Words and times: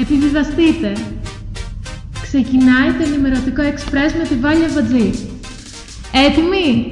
Επιβιβαστείτε! 0.00 0.92
Ξεκινάει 2.22 2.92
το 2.92 3.02
ενημερωτικό 3.02 3.62
εξπρές 3.62 4.12
με 4.12 4.24
τη 4.24 4.34
Βάλια 4.34 4.68
Βατζή. 4.68 5.10
Έτοιμοι! 6.12 6.90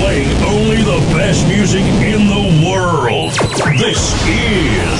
Playing 0.00 0.32
only 0.54 0.80
the 0.92 1.00
best 1.16 1.42
music 1.54 1.86
in 2.14 2.20
the 2.36 2.44
world. 2.68 3.32
This 3.84 4.02
is 4.54 4.98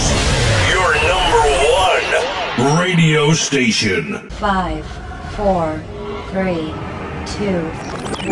your 0.73 0.91
number 1.13 1.45
one 1.85 2.07
radio 2.83 3.23
station. 3.47 4.05
Five, 4.49 4.85
four, 5.37 5.65
three, 6.33 6.67
two, 7.37 7.61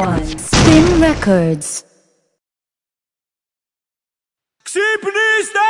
one. 0.07 0.25
Spin 0.51 0.87
Records. 1.09 1.86
Ξυπνήστε! 4.77 5.69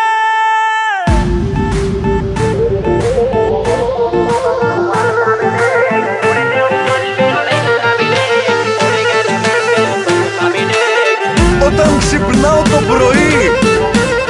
Όταν 11.66 11.98
ξυπνάω 11.98 12.62
το 12.62 12.80
πρωί 12.88 13.50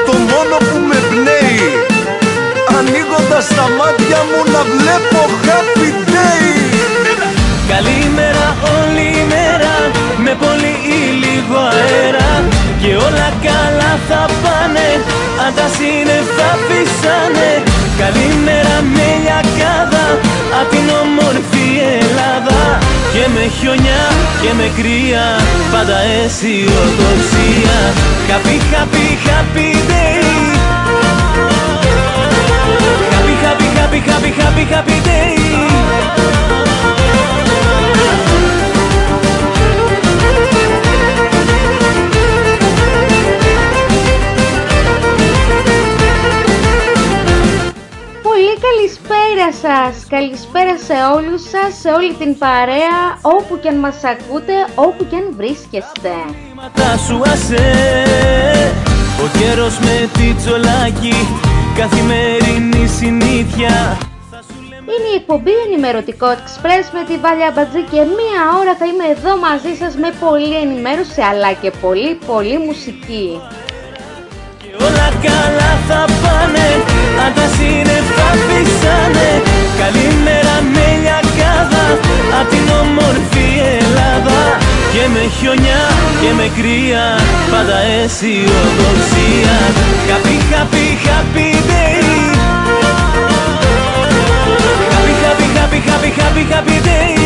Το 0.07 0.13
μόνο 0.13 0.57
που 0.57 0.79
με 0.89 0.97
πνέει 1.09 1.61
Ανοίγοντας 2.79 3.49
τα 3.49 3.69
μάτια 3.79 4.19
μου 4.29 4.53
να 4.53 4.63
βλέπω 4.63 5.21
happy 5.45 5.91
day 6.11 6.45
Καλημέρα 7.69 8.57
όλη 8.79 9.01
η 9.01 9.27
μέρα 9.29 10.06
Με 10.29 10.37
πολύ 10.45 10.75
ή 10.97 11.01
λίγο 11.25 11.59
αέρα 11.73 12.33
Και 12.83 12.93
όλα 13.07 13.29
καλά 13.47 13.93
θα 14.09 14.23
πάνε 14.43 14.89
Αν 15.45 15.51
τα 15.59 15.67
σύννεφα 15.77 16.51
φυσάνε 16.67 17.53
Καλημέρα 18.03 18.77
με 18.95 19.09
λιακάδα 19.23 20.07
Απ' 20.61 20.71
την 20.73 20.87
όμορφη 21.03 21.67
Ελλάδα. 21.99 22.61
Και 23.13 23.25
με 23.35 23.45
χιονιά 23.57 24.05
και 24.43 24.51
με 24.59 24.67
κρύα 24.77 25.27
Πάντα 25.73 25.99
αισιοδοξία 26.15 27.79
Happy, 28.31 28.57
happy, 28.73 29.07
happy 29.29 29.71
day. 29.91 30.21
Happy, 33.15 33.35
happy, 33.45 33.69
happy, 33.79 34.01
happy, 34.11 34.31
happy, 34.41 34.65
happy 34.75 34.99
day 35.09 35.37
καλησπέρα 48.67 49.49
σας, 49.65 49.95
καλησπέρα 50.09 50.75
σε 50.89 50.97
όλους 51.17 51.43
σας, 51.53 51.71
σε 51.81 51.89
όλη 51.99 52.13
την 52.15 52.39
παρέα, 52.39 53.01
όπου 53.23 53.59
και 53.61 53.69
αν 53.69 53.79
μας 53.85 53.99
ακούτε, 54.05 54.57
όπου 54.75 55.07
και 55.11 55.17
αν 55.17 55.27
βρίσκεστε. 55.37 56.15
Μάτα 56.55 56.97
σου 57.07 57.23
ασέ 57.33 57.69
Ο 59.25 59.27
καιρός 59.39 59.79
με 59.79 59.97
τη 60.17 60.27
τσολάκι 60.35 61.17
Καθημερινή 61.77 62.87
συνήθεια 62.87 63.75
Είναι 64.93 65.09
η 65.13 65.17
εκπομπή 65.21 65.55
Ενημερωτικό 65.67 66.27
Express 66.27 66.87
με 66.97 67.03
τη 67.09 67.15
Βάλια 67.25 67.51
Μπατζή 67.55 67.83
και 67.93 68.01
μία 68.19 68.43
ώρα 68.61 68.73
θα 68.81 68.87
είμαι 68.91 69.07
εδώ 69.17 69.33
μαζί 69.47 69.73
σας 69.81 69.93
με 70.03 70.11
πολλή 70.25 70.57
ενημέρωση 70.65 71.21
αλλά 71.31 71.53
και 71.53 71.71
πολύ 71.85 72.19
πολύ 72.27 72.59
μουσική. 72.59 73.41
Και 74.61 74.85
όλα 74.87 75.09
καλά 75.27 75.71
θα 75.89 76.01
πάνε 76.23 76.67
Αν 77.25 77.31
τα 77.37 77.47
σύννεφα 77.57 78.29
φυσάνε 78.47 79.31
Καλημέρα 79.81 80.55
με 80.75 80.87
λιακάδα 81.03 81.85
Απ' 82.41 82.49
την 82.53 82.67
όμορφη 82.83 83.49
Ελλάδα. 83.79 84.41
Και 84.93 85.05
με 85.15 85.25
χιονιά 85.37 85.83
και 86.21 86.31
με 86.39 86.47
κρύα 86.57 87.05
Πάντα 87.53 87.79
αισιοδοξία. 87.95 89.57
Happy, 90.11 90.37
happy, 90.53 90.87
happy 91.09 91.51
day. 91.71 92.07
Happy, 94.95 95.15
happy, 95.25 95.47
happy, 95.59 95.81
happy, 95.89 96.11
happy, 96.21 96.43
happy 96.53 96.79
day 96.89 97.17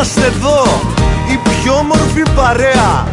είμαστε 0.00 0.26
εδώ 0.26 0.62
Η 1.32 1.36
πιο 1.48 1.74
όμορφη 1.74 2.22
παρέα 2.36 3.08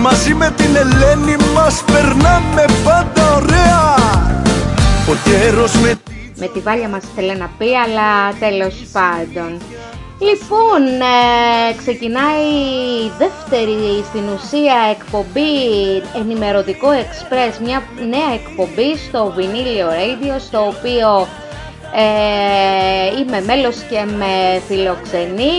Μαζί 0.00 0.34
με 0.34 0.50
την 0.56 0.76
Ελένη 0.76 1.36
μας 1.54 1.84
περνάμε 1.86 2.64
πάντα 2.84 3.34
ωραία 3.34 3.94
Ο 5.08 5.14
καιρός 5.24 5.72
με 5.74 5.94
Με 6.36 6.46
τη 6.46 6.60
Βάλια 6.60 6.88
μας 6.88 7.02
θέλει 7.14 7.36
να 7.36 7.50
πει 7.58 7.66
αλλά 7.84 8.32
τέλος 8.38 8.74
πάντων. 8.92 9.60
Λοιπόν, 10.28 10.82
ε, 11.00 11.74
ξεκινάει 11.76 12.46
η 13.04 13.10
δεύτερη 13.18 14.04
στην 14.08 14.22
ουσία 14.34 14.76
εκπομπή 14.90 15.52
ενημερωτικό 16.20 16.88
Express, 16.88 17.54
μια 17.64 17.82
νέα 18.08 18.30
εκπομπή 18.34 18.96
στο 19.08 19.34
Vinyl 19.36 19.78
Radio, 19.94 20.34
στο 20.38 20.58
οποίο 20.58 21.26
ε, 21.94 23.18
είμαι 23.18 23.40
μέλος 23.40 23.76
και 23.90 24.00
με 24.20 24.60
φιλοξενεί. 24.68 25.56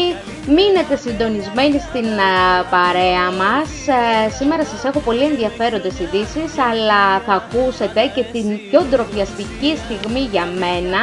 Μείνετε 0.55 0.95
συντονισμένοι 0.95 1.79
στην 1.79 2.07
α, 2.19 2.63
παρέα 2.69 3.27
μας. 3.41 3.69
Ε, 3.87 4.29
σήμερα 4.37 4.63
σας 4.65 4.83
έχω 4.83 4.99
πολύ 4.99 5.23
ενδιαφέροντες 5.23 5.99
ειδήσεις, 5.99 6.51
αλλά 6.69 7.01
θα 7.25 7.33
ακούσετε 7.33 8.11
και 8.15 8.23
την 8.33 8.45
πιο 8.69 8.81
ντροπιαστική 8.89 9.77
στιγμή 9.83 10.19
για 10.19 10.45
μένα. 10.45 11.01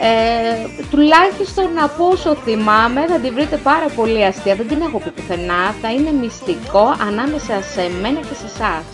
Ε, 0.00 0.84
τουλάχιστον 0.90 1.68
από 1.82 2.08
όσο 2.12 2.34
θυμάμαι 2.44 3.06
θα 3.06 3.18
την 3.18 3.34
βρείτε 3.34 3.56
πάρα 3.56 3.88
πολύ 3.96 4.24
αστεία. 4.24 4.54
Δεν 4.54 4.68
την 4.68 4.80
έχω 4.86 4.98
πει 4.98 5.10
πουθενά. 5.10 5.74
Θα 5.82 5.92
είναι 5.92 6.12
μυστικό 6.20 6.96
ανάμεσα 7.08 7.54
σε 7.74 7.82
μένα 8.00 8.20
και 8.28 8.36
σε 8.40 8.46
εσάς. 8.52 8.84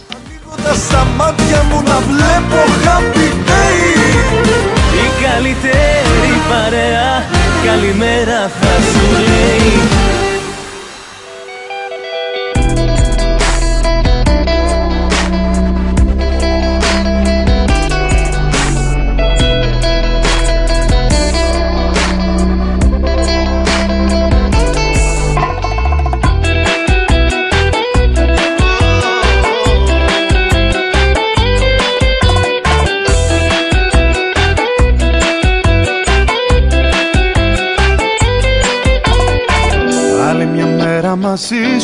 τα 0.65 0.75
στα 0.75 1.05
μάτια 1.17 1.63
μου 1.63 1.83
να 1.83 1.99
βλέπω 2.09 2.59
happy 2.85 3.29
day 3.49 4.72
Η 5.05 5.07
καλύτερη 5.25 6.35
παρέα. 6.51 7.25
Καλημέρα 7.65 8.51
θα 8.61 8.75
σου 8.91 9.07
λέει 9.29 10.32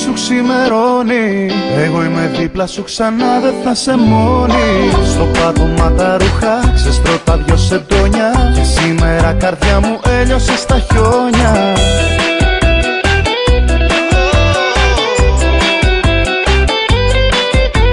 σου 0.03 0.13
ξημερώνει. 0.13 1.51
Εγώ 1.85 2.05
είμαι 2.05 2.31
δίπλα 2.39 2.67
σου 2.67 2.83
ξανά 2.83 3.41
δεν 3.43 3.55
θα 3.65 3.75
σε 3.75 3.97
μόνη. 3.97 4.91
Στο 5.13 5.25
πάτωμα 5.25 5.93
τα 5.93 6.17
ρούχα 6.19 6.73
ξεστρώ 6.75 7.19
τα 7.25 7.37
δυο 7.37 7.57
σεντόνια. 7.57 8.53
Και 8.55 8.63
σήμερα 8.63 9.33
καρδιά 9.33 9.81
μου 9.81 10.01
έλειωσε 10.21 10.57
στα 10.57 10.79
χιόνια. 10.79 11.53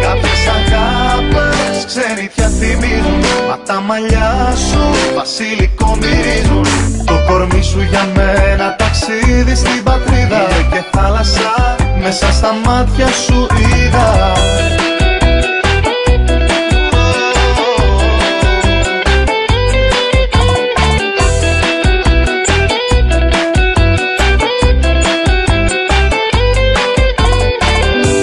Κάποιες 0.02 0.42
αγάπες 0.58 1.86
ξενιτιά 1.86 2.48
θυμίζουν. 2.48 3.24
Μα 3.48 3.58
τα 3.66 3.82
μαλλιά 3.82 4.54
σου 4.70 4.80
βασιλικό 5.16 5.98
μυρίζουν. 6.00 6.66
Το 7.06 7.14
κορμί 7.28 7.62
σου 7.64 7.82
για 7.82 8.08
μένα 8.16 8.76
ταξίδι 8.76 9.56
στην 9.56 9.84
πατρίδα. 9.84 10.44
Και 10.72 10.84
θάλασσα 10.92 11.76
μέσα 12.08 12.32
στα 12.32 12.54
μάτια 12.66 13.08
σου 13.08 13.48
είδα. 13.58 14.34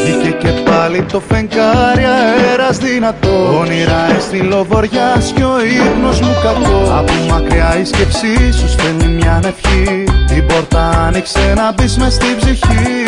Βγήκε 0.04 0.30
και 0.30 0.48
πάλι 0.48 1.02
το 1.02 1.20
φεγγάρι 1.20 2.04
αέρας 2.04 2.52
έρωτας 2.52 2.78
δυνατό. 2.78 3.58
Όνειρα 3.58 4.06
λοβοριάς 4.48 5.32
και 5.34 5.44
ο 5.44 5.60
ύπνος 5.64 6.20
μου 6.20 6.34
κακό. 6.42 6.96
Από 6.98 7.12
μακριά 7.28 7.78
η 7.78 7.84
σκέψη 7.84 8.52
σου 8.52 8.68
στέλνει 8.68 9.06
μια 9.06 9.40
ευχή 9.44 10.11
Την 10.34 10.46
πόρτα 10.46 10.88
άνοιξε 10.88 11.52
να 11.56 11.72
μπεις 11.72 11.96
μες 11.96 12.14
στην 12.14 12.36
ψυχή 12.36 13.04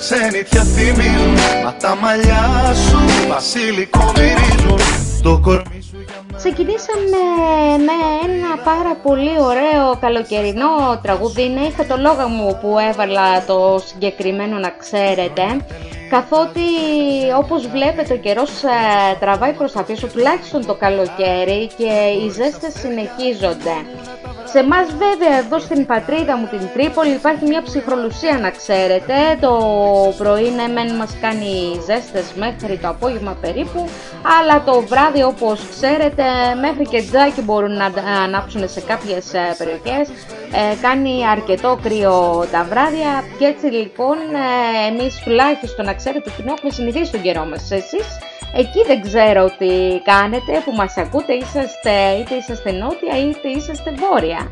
ξενιτιά 0.00 0.62
θυμίζουν 0.64 1.34
Μα 1.64 1.74
τα 1.74 1.96
μαλλιά 1.96 2.74
σου 2.74 3.28
βασίλικο 3.28 4.12
μυρίζουν 4.16 4.78
Το 5.22 5.40
κορμί 5.42 5.80
σου 5.90 5.96
για 6.06 6.22
μένα 6.26 6.38
Ξεκινήσαμε 6.38 7.22
με 7.86 7.96
ένα 8.24 8.62
πάρα 8.64 8.94
πολύ 9.02 9.34
ωραίο 9.40 9.96
καλοκαιρινό 10.00 11.00
τραγούδι. 11.02 11.42
Είναι 11.44 11.60
είχα 11.60 11.86
το 11.86 11.96
λόγο 11.96 12.28
μου 12.28 12.58
που 12.60 12.78
έβαλα 12.90 13.44
το 13.46 13.82
συγκεκριμένο 13.86 14.58
να 14.58 14.70
ξέρετε. 14.70 15.42
Καθότι 16.10 16.60
όπως 17.36 17.66
βλέπετε 17.66 18.12
ο 18.14 18.16
καιρός 18.16 18.62
ε, 18.62 18.68
τραβάει 19.20 19.52
προς 19.52 19.72
τα 19.72 19.82
πίσω 19.82 20.06
τουλάχιστον 20.06 20.66
το 20.66 20.74
καλοκαίρι 20.74 21.70
και 21.76 21.92
οι 22.24 22.28
ζέστες 22.28 22.72
συνεχίζονται. 22.72 23.74
Σε 24.52 24.58
εμάς 24.58 24.86
βέβαια 24.98 25.38
εδώ 25.38 25.58
στην 25.58 25.86
πατρίδα 25.86 26.36
μου 26.36 26.46
την 26.50 26.68
Τρίπολη 26.74 27.10
υπάρχει 27.10 27.44
μια 27.44 27.62
ψυχρολουσία 27.62 28.38
να 28.38 28.50
ξέρετε. 28.50 29.14
Το 29.40 29.54
πρωί 30.18 30.50
ναι 30.50 30.66
μεν 30.66 30.94
μας 30.94 31.16
κάνει 31.20 31.52
ζέστες 31.86 32.32
μέχρι 32.34 32.78
το 32.78 32.88
απόγευμα 32.88 33.36
περίπου, 33.40 33.88
αλλά 34.38 34.62
το 34.64 34.80
βράδυ 34.80 35.22
όπως 35.22 35.60
ξέρετε 35.70 36.24
μέχρι 36.60 36.84
και 36.84 37.02
τζάκι 37.02 37.40
μπορούν 37.40 37.72
να 37.76 37.92
ανάψουν 38.24 38.68
σε 38.68 38.80
κάποιες 38.80 39.34
ε, 39.34 39.54
περιοχές. 39.58 40.08
Ε, 40.52 40.74
κάνει 40.80 41.26
αρκετό 41.28 41.78
κρύο 41.82 42.46
τα 42.52 42.64
βράδια 42.70 43.24
και 43.38 43.44
έτσι 43.44 43.66
λοιπόν 43.66 44.16
ε, 44.16 44.88
εμείς 44.90 45.22
τουλάχιστον 45.24 45.84
να 45.84 45.94
ξέρετε 45.94 46.30
ότι 46.30 46.44
έχουμε 46.56 46.72
συνηθίσει 46.72 47.10
τον 47.12 47.22
καιρό 47.22 47.44
μας. 47.44 47.70
Εσείς; 47.70 48.06
Εκεί 48.54 48.84
δεν 48.86 49.02
ξέρω 49.02 49.44
τι 49.58 50.00
κάνετε 50.04 50.52
που 50.64 50.72
μας 50.72 50.96
ακούτε, 50.96 51.32
είσαστε, 51.32 51.94
είτε 52.18 52.34
είσαστε 52.34 52.70
νότια 52.70 53.14
είτε 53.20 53.48
είσαστε 53.48 53.92
βόρεια. 54.02 54.50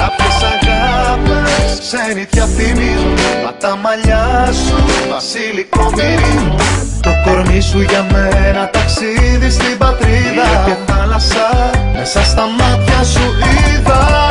Κάποιες 0.00 0.36
αγάπες 0.52 1.78
ξενιτιά 1.80 2.46
θυμίζουν 2.46 3.14
Μα 3.44 3.52
τα 3.54 3.76
μαλλιά 3.76 4.52
σου 4.52 4.76
βασίλικο 5.10 5.90
μυρίζουν 5.96 6.56
Το 7.02 7.10
κορμί 7.24 7.60
σου 7.60 7.80
για 7.80 8.06
μένα 8.12 8.70
ταξίδι 8.70 9.50
στην 9.50 9.78
πατρίδα. 9.78 10.48
Και 10.66 10.92
θάλασσα 10.92 11.70
μέσα 11.92 12.22
στα 12.22 12.46
μάτια 12.58 13.02
σου 13.04 13.22
είδα 13.22 14.24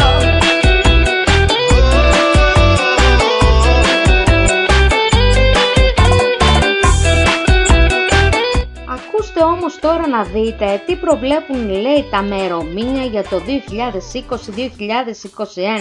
όμως 9.41 9.79
τώρα 9.79 10.07
να 10.07 10.23
δείτε 10.23 10.81
τι 10.85 10.95
προβλέπουν 10.95 11.69
λέει 11.69 12.05
τα 12.11 12.21
μερομήνια 12.21 13.03
για 13.03 13.23
το 13.23 13.41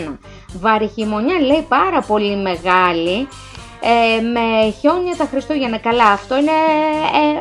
2020-2021. 0.09 0.17
Βαρυχημονιά 0.61 1.41
λέει 1.41 1.67
πάρα 1.69 2.01
πολύ 2.03 2.37
μεγάλη 2.37 3.29
ε, 3.85 4.21
με 4.21 4.71
χιόνια 4.81 5.17
τα 5.17 5.25
Χριστούγεννα. 5.25 5.79
Καλά, 5.79 6.05
αυτό 6.05 6.37
είναι 6.37 6.57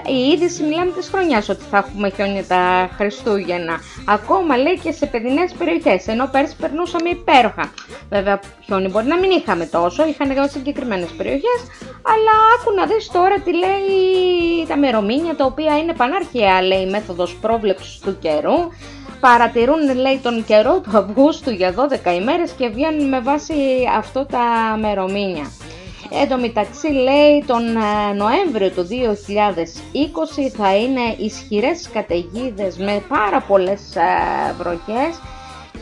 ε, 0.07 0.11
η 0.11 0.29
είδηση, 0.29 0.63
μιλάμε 0.63 0.91
της 0.91 1.09
χρονιάς 1.09 1.49
ότι 1.49 1.63
θα 1.71 1.77
έχουμε 1.77 2.09
χιόνια 2.09 2.43
τα 2.43 2.89
Χριστούγεννα. 2.97 3.79
Ακόμα 4.05 4.57
λέει 4.57 4.79
και 4.83 4.91
σε 4.91 5.05
παιδινές 5.05 5.53
περιοχές, 5.57 6.07
ενώ 6.07 6.29
πέρσι 6.31 6.55
περνούσαμε 6.55 7.09
υπέροχα. 7.09 7.71
Βέβαια, 8.09 8.39
χιόνι 8.65 8.87
μπορεί 8.87 9.05
να 9.05 9.17
μην 9.17 9.31
είχαμε 9.31 9.65
τόσο, 9.65 10.07
είχαν 10.07 10.27
σε 10.43 10.49
συγκεκριμένες 10.49 11.09
περιοχές, 11.09 11.59
αλλά 12.01 12.33
άκου 12.55 12.73
να 12.75 12.85
δεις 12.85 13.11
τώρα 13.11 13.35
τι 13.39 13.51
λέει 13.53 14.67
τα 14.67 14.77
μερομήνια, 14.77 15.35
τα 15.35 15.45
οποία 15.45 15.77
είναι 15.77 15.93
πανάρχαια, 15.93 16.61
λέει, 16.61 16.81
η 16.81 16.89
μέθοδος 16.89 17.37
πρόβλεψης 17.41 17.99
του 17.99 18.17
καιρού. 18.19 18.57
Παρατηρούν, 19.19 19.95
λέει, 19.95 20.19
τον 20.23 20.45
καιρό 20.45 20.79
του 20.79 20.97
Αυγούστου 20.97 21.51
για 21.51 21.73
12 21.73 22.13
ημέρες 22.13 22.51
και 22.51 22.67
βγαίνουν 22.67 23.07
με 23.07 23.19
βάση 23.19 23.53
αυτό 23.97 24.25
τα 24.25 24.77
μερομήνια. 24.79 25.51
Εν 26.09 26.29
τω 26.29 26.37
μεταξύ 26.37 26.87
λέει 26.87 27.43
τον 27.45 27.63
ε, 27.75 28.13
Νοέμβριο 28.13 28.69
του 28.69 28.87
2020 28.87 30.49
θα 30.57 30.75
είναι 30.75 31.15
ισχυρές 31.17 31.89
καταιγίδες 31.93 32.77
με 32.77 33.03
πάρα 33.07 33.41
πολλές 33.41 33.95
ε, 33.95 34.53
βροχές. 34.57 35.21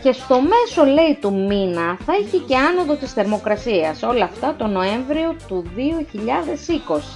Και 0.01 0.11
στο 0.11 0.35
μέσο 0.35 0.91
λέει 0.91 1.17
του 1.21 1.33
μήνα 1.33 1.97
θα 2.05 2.13
έχει 2.21 2.37
και 2.37 2.55
άνοδο 2.55 2.95
της 2.95 3.13
θερμοκρασίας. 3.13 4.03
Όλα 4.03 4.23
αυτά 4.23 4.55
το 4.57 4.67
Νοέμβριο 4.67 5.35
του 5.47 5.63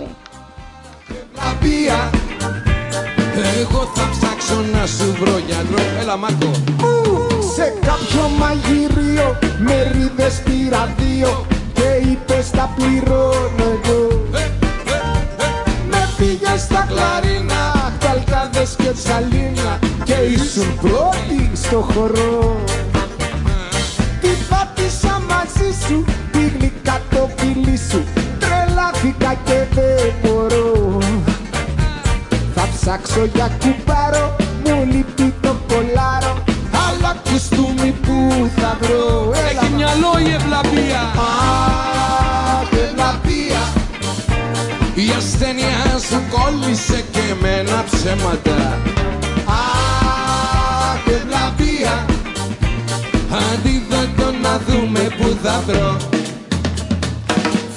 2020. 0.01 0.05
Εγώ 3.59 3.91
θα 3.95 4.09
ψάξω 4.11 4.55
να 4.73 4.85
σου 4.85 5.15
βρω 5.19 5.37
γιατρό. 5.37 5.83
Έλα 5.99 6.17
Μάρκο. 6.17 6.51
Σε 7.55 7.73
κάποιο 7.81 8.29
μαγειρίο 8.39 9.37
με 9.59 9.91
ρίδες 9.91 10.41
πήρα 10.43 10.93
δύο 10.97 11.45
και 12.43 12.49
είπες 12.49 12.49
τα 12.49 12.73
πληρώνω 12.75 13.79
εγώ. 13.83 14.27
Με 15.89 16.09
πήγες 16.17 16.61
στα 16.61 16.87
κλαρίνα, 16.87 17.93
καλκάδες 17.99 18.75
και 18.77 18.91
τσαλίνα 18.91 19.79
και 20.03 20.13
ήσουν 20.13 20.79
πρώτη 20.81 21.51
στο 21.53 21.87
χορό. 21.93 22.63
Τι 24.21 24.29
πάτησα 24.49 25.21
μαζί 25.29 25.69
σου, 25.87 26.05
τη 26.31 26.39
γλυκά 26.57 27.01
το 27.09 27.29
φιλί 27.37 27.77
σου 27.89 28.03
τρελάθηκα 28.39 29.33
και 29.43 29.65
δεν 29.73 30.13
μπορώ. 30.23 30.97
Θα 32.55 32.67
ψάξω 32.75 33.25
για 33.33 33.49
κουμπάρο, 33.59 34.35
μου 34.65 34.85
λείπει 34.91 35.33
το 35.41 35.55
κολάρο 35.67 36.43
αλλά 36.87 37.15
κουστούμι 37.23 37.91
που 38.01 38.49
θα 38.55 38.77
βρω 38.81 39.31
Έχει 39.49 39.73
μυαλό 39.75 40.13
η 40.27 40.33
ευλαβία 40.33 41.01
Η 44.95 45.09
ασθένεια 45.17 45.99
σου 46.09 46.21
κόλλησε 46.31 47.03
και 47.11 47.19
εμένα 47.19 47.83
ψέματα. 47.91 48.79
Αχ, 49.45 51.05
ευλαβία 51.07 52.05
Αντίδοτο 53.29 54.31
να 54.41 54.59
δούμε 54.67 54.99
που 54.99 55.37
θα 55.43 55.63
βρω. 55.67 55.97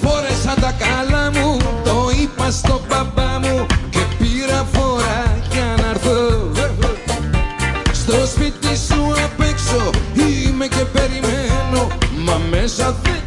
Φόρεσα 0.03 0.55
τα 0.61 0.75
καλά 0.79 1.31
μου, 1.31 1.57
το 1.85 2.11
είπα 2.21 2.51
στο 2.51 2.81
μπαμπά 2.89 3.39
μου 3.39 3.67
Και 3.91 4.01
πήρα 4.19 4.67
φορά 4.73 5.39
για 5.51 5.75
να 5.83 5.89
έρθω. 5.89 6.51
Στο 7.93 8.27
σπίτι 8.27 8.77
σου 8.89 9.13
απ' 9.25 9.41
έξω 9.41 9.91
είμαι 10.17 10.67
και 10.67 10.85
περιμένω 10.85 11.87
Μα 12.25 12.41
μέσα 12.51 12.97
δεν 13.03 13.26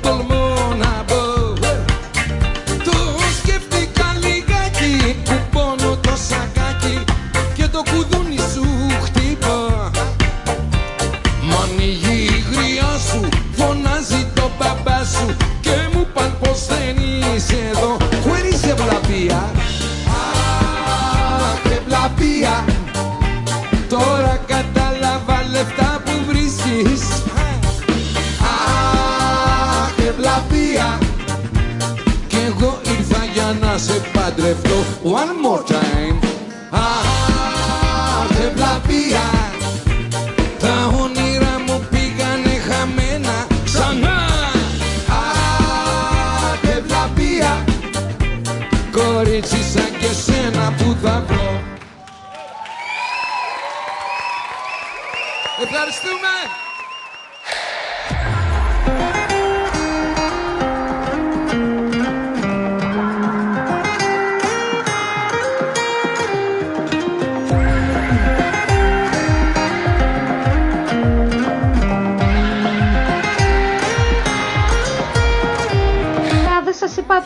One 35.03 35.41
more 35.41 35.63
time. 35.63 36.19
Αχ, 36.69 38.29
ευλαβία. 38.45 39.29
Τα 40.59 40.93
όνειρα 41.01 41.59
μου 41.67 41.87
πήγανε 41.89 42.59
χαμένα 42.67 43.47
ξανά. 43.63 44.17
Αχ, 45.07 46.63
ευλαβία. 46.77 47.63
Κορίτσι 48.91 49.63
σαν 49.63 49.91
και 49.99 50.13
σένα 50.25 50.73
που 50.77 50.95
θα 51.03 51.23
βρω. 51.27 51.61
Ευχαριστούμε. 55.63 56.68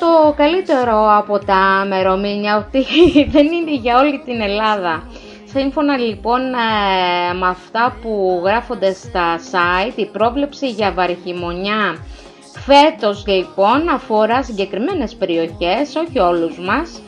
Το 0.03 0.33
καλύτερο 0.35 1.17
από 1.17 1.45
τα 1.45 1.85
μερομήνια, 1.87 2.57
ότι 2.57 2.85
δεν 3.35 3.45
είναι 3.51 3.75
για 3.75 3.99
όλη 3.99 4.21
την 4.25 4.41
Ελλάδα. 4.41 5.03
Σύμφωνα 5.45 5.97
λοιπόν 5.97 6.41
ε, 6.41 7.33
με 7.39 7.47
αυτά 7.47 7.97
που 8.01 8.41
γράφονται 8.45 8.93
στα 8.93 9.39
site, 9.51 9.93
η 9.95 10.05
πρόβλεψη 10.05 10.69
για 10.69 10.91
βαριχημονιά 10.91 11.97
φέτος 12.65 13.23
λοιπόν 13.27 13.89
αφορά 13.89 14.43
συγκεκριμένες 14.43 15.15
περιοχές, 15.15 15.95
όχι 16.07 16.19
όλους 16.19 16.59
μας, 16.59 17.01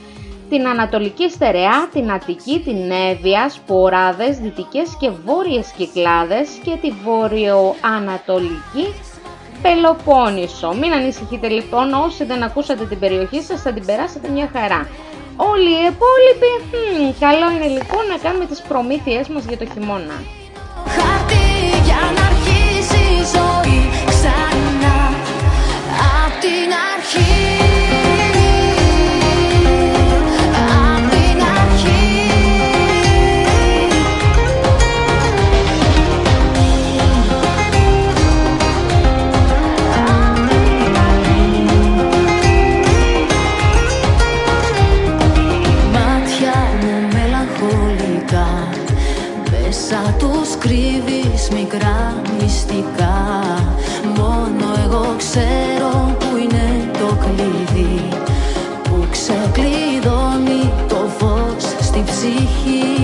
την 0.49 0.67
Ανατολική 0.67 1.29
Στερεά, 1.29 1.89
την 1.93 2.11
Αττική, 2.11 2.59
την 2.59 2.91
Εύβοια, 3.11 3.49
Σποράδες, 3.49 4.37
Δυτικές 4.37 4.97
και 4.99 5.09
Βόρειες 5.25 5.71
Κυκλάδες 5.77 6.49
και 6.63 6.77
τη 6.81 6.91
Βόρειο-Ανατολική 7.03 8.85
Πελοπόννησο. 9.65 10.73
Μην 10.81 10.91
ανησυχείτε 10.93 11.47
λοιπόν, 11.47 11.93
όσοι 11.93 12.23
δεν 12.23 12.43
ακούσατε 12.43 12.85
την 12.85 12.99
περιοχή 12.99 13.41
σας 13.41 13.61
θα 13.61 13.73
την 13.73 13.85
περάσετε 13.85 14.27
μια 14.29 14.49
χαρά. 14.53 14.87
Όλοι 15.35 15.69
οι 15.69 15.83
υπόλοιποι, 15.93 16.53
καλό 17.19 17.47
είναι 17.55 17.67
λοιπόν 17.77 18.03
να 18.09 18.17
κάνουμε 18.23 18.45
τις 18.45 18.61
προμήθειές 18.61 19.27
μας 19.27 19.43
για 19.45 19.57
το 19.57 19.65
χειμώνα. 19.73 20.17
Χαρτί 20.95 21.47
για 21.87 22.01
να 22.15 22.21
αρχίσει 22.31 23.01
η 23.19 23.23
ζωή 23.35 23.79
ξανά 24.09 24.97
Απ' 26.23 26.39
την 26.43 26.69
αρχή 26.93 28.04
τους 50.25 50.57
κρύβεις 50.59 51.49
μικρά 51.49 52.21
μυστικά. 52.39 53.17
Μόνο 54.17 54.65
εγώ 54.85 55.15
ξέρω 55.17 56.15
που 56.19 56.37
είναι 56.37 56.91
το 56.93 57.17
κλειδί 57.23 58.09
Που 58.83 59.05
ξεκλειδώνει 59.11 60.71
το 60.87 61.09
φως 61.17 61.63
στη 61.79 62.03
ψυχή 62.05 62.94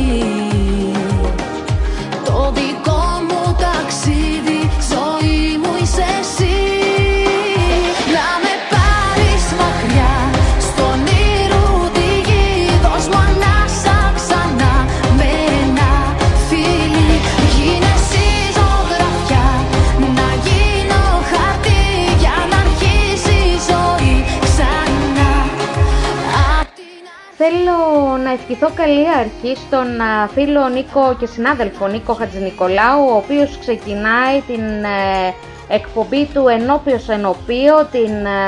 ευχηθώ 28.34 28.70
καλή 28.76 29.10
αρχή 29.10 29.56
στον 29.56 30.02
α, 30.02 30.28
φίλο 30.28 30.68
Νίκο 30.68 31.16
και 31.20 31.26
συνάδελφο 31.26 31.88
Νίκο 31.88 32.14
Χατζηνικολάου, 32.14 33.08
ο 33.12 33.16
οποίος 33.16 33.58
ξεκινάει 33.60 34.42
την 34.48 34.64
ε, 34.84 35.34
εκπομπή 35.68 36.26
του 36.34 36.48
Ενώπιος 36.48 37.10
Ενωπίο 37.10 37.86
την 37.92 38.26
ε, 38.26 38.40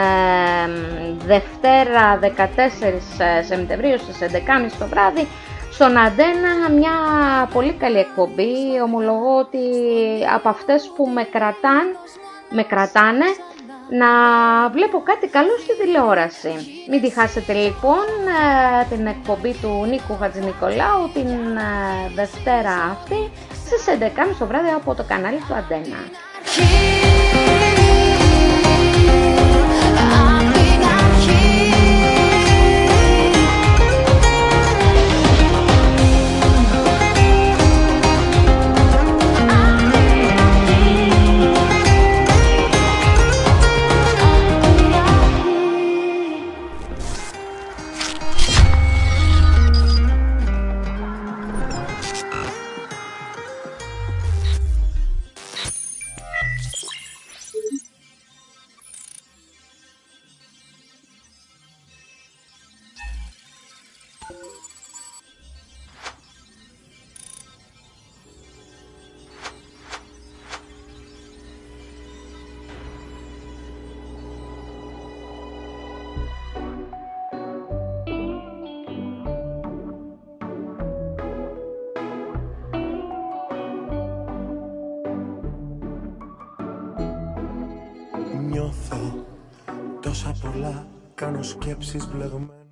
Δευτέρα 1.26 2.20
14 2.22 2.28
Σεπτεμβρίου 3.48 3.98
στις 3.98 4.18
11.30 4.22 4.28
το 4.80 4.88
βράδυ 4.88 5.28
στον 5.72 5.98
Αντένα 5.98 6.70
μια 6.78 6.92
πολύ 7.54 7.74
καλή 7.74 7.98
εκπομπή, 7.98 8.82
ομολογώ 8.86 9.38
ότι 9.40 9.60
από 10.34 10.50
αυτές 10.50 10.92
που 10.96 11.10
με 11.14 11.24
κρατάν, 11.24 11.86
με 12.50 12.64
κρατάνε 12.64 13.26
να 14.00 14.10
βλέπω 14.70 15.02
κάτι 15.02 15.28
καλό 15.28 15.58
στη 15.64 15.78
τηλεόραση. 15.78 16.54
Μην 16.90 17.02
τη 17.02 17.10
χάσετε 17.12 17.54
λοιπόν 17.54 18.06
ε, 18.82 18.96
την 18.96 19.06
εκπομπή 19.06 19.54
του 19.62 19.86
Νίκου 19.90 20.18
Χατζηνικολάου 20.20 21.10
την 21.14 21.30
ε, 21.58 22.12
Δευτέρα 22.16 22.74
αυτή 22.92 23.32
στις 23.54 23.86
11.30 24.00 24.36
το 24.40 24.46
βράδυ 24.46 24.70
από 24.70 24.96
το 24.96 25.04
κανάλι 25.08 25.38
του 25.48 25.54
Αντένα. 25.54 25.98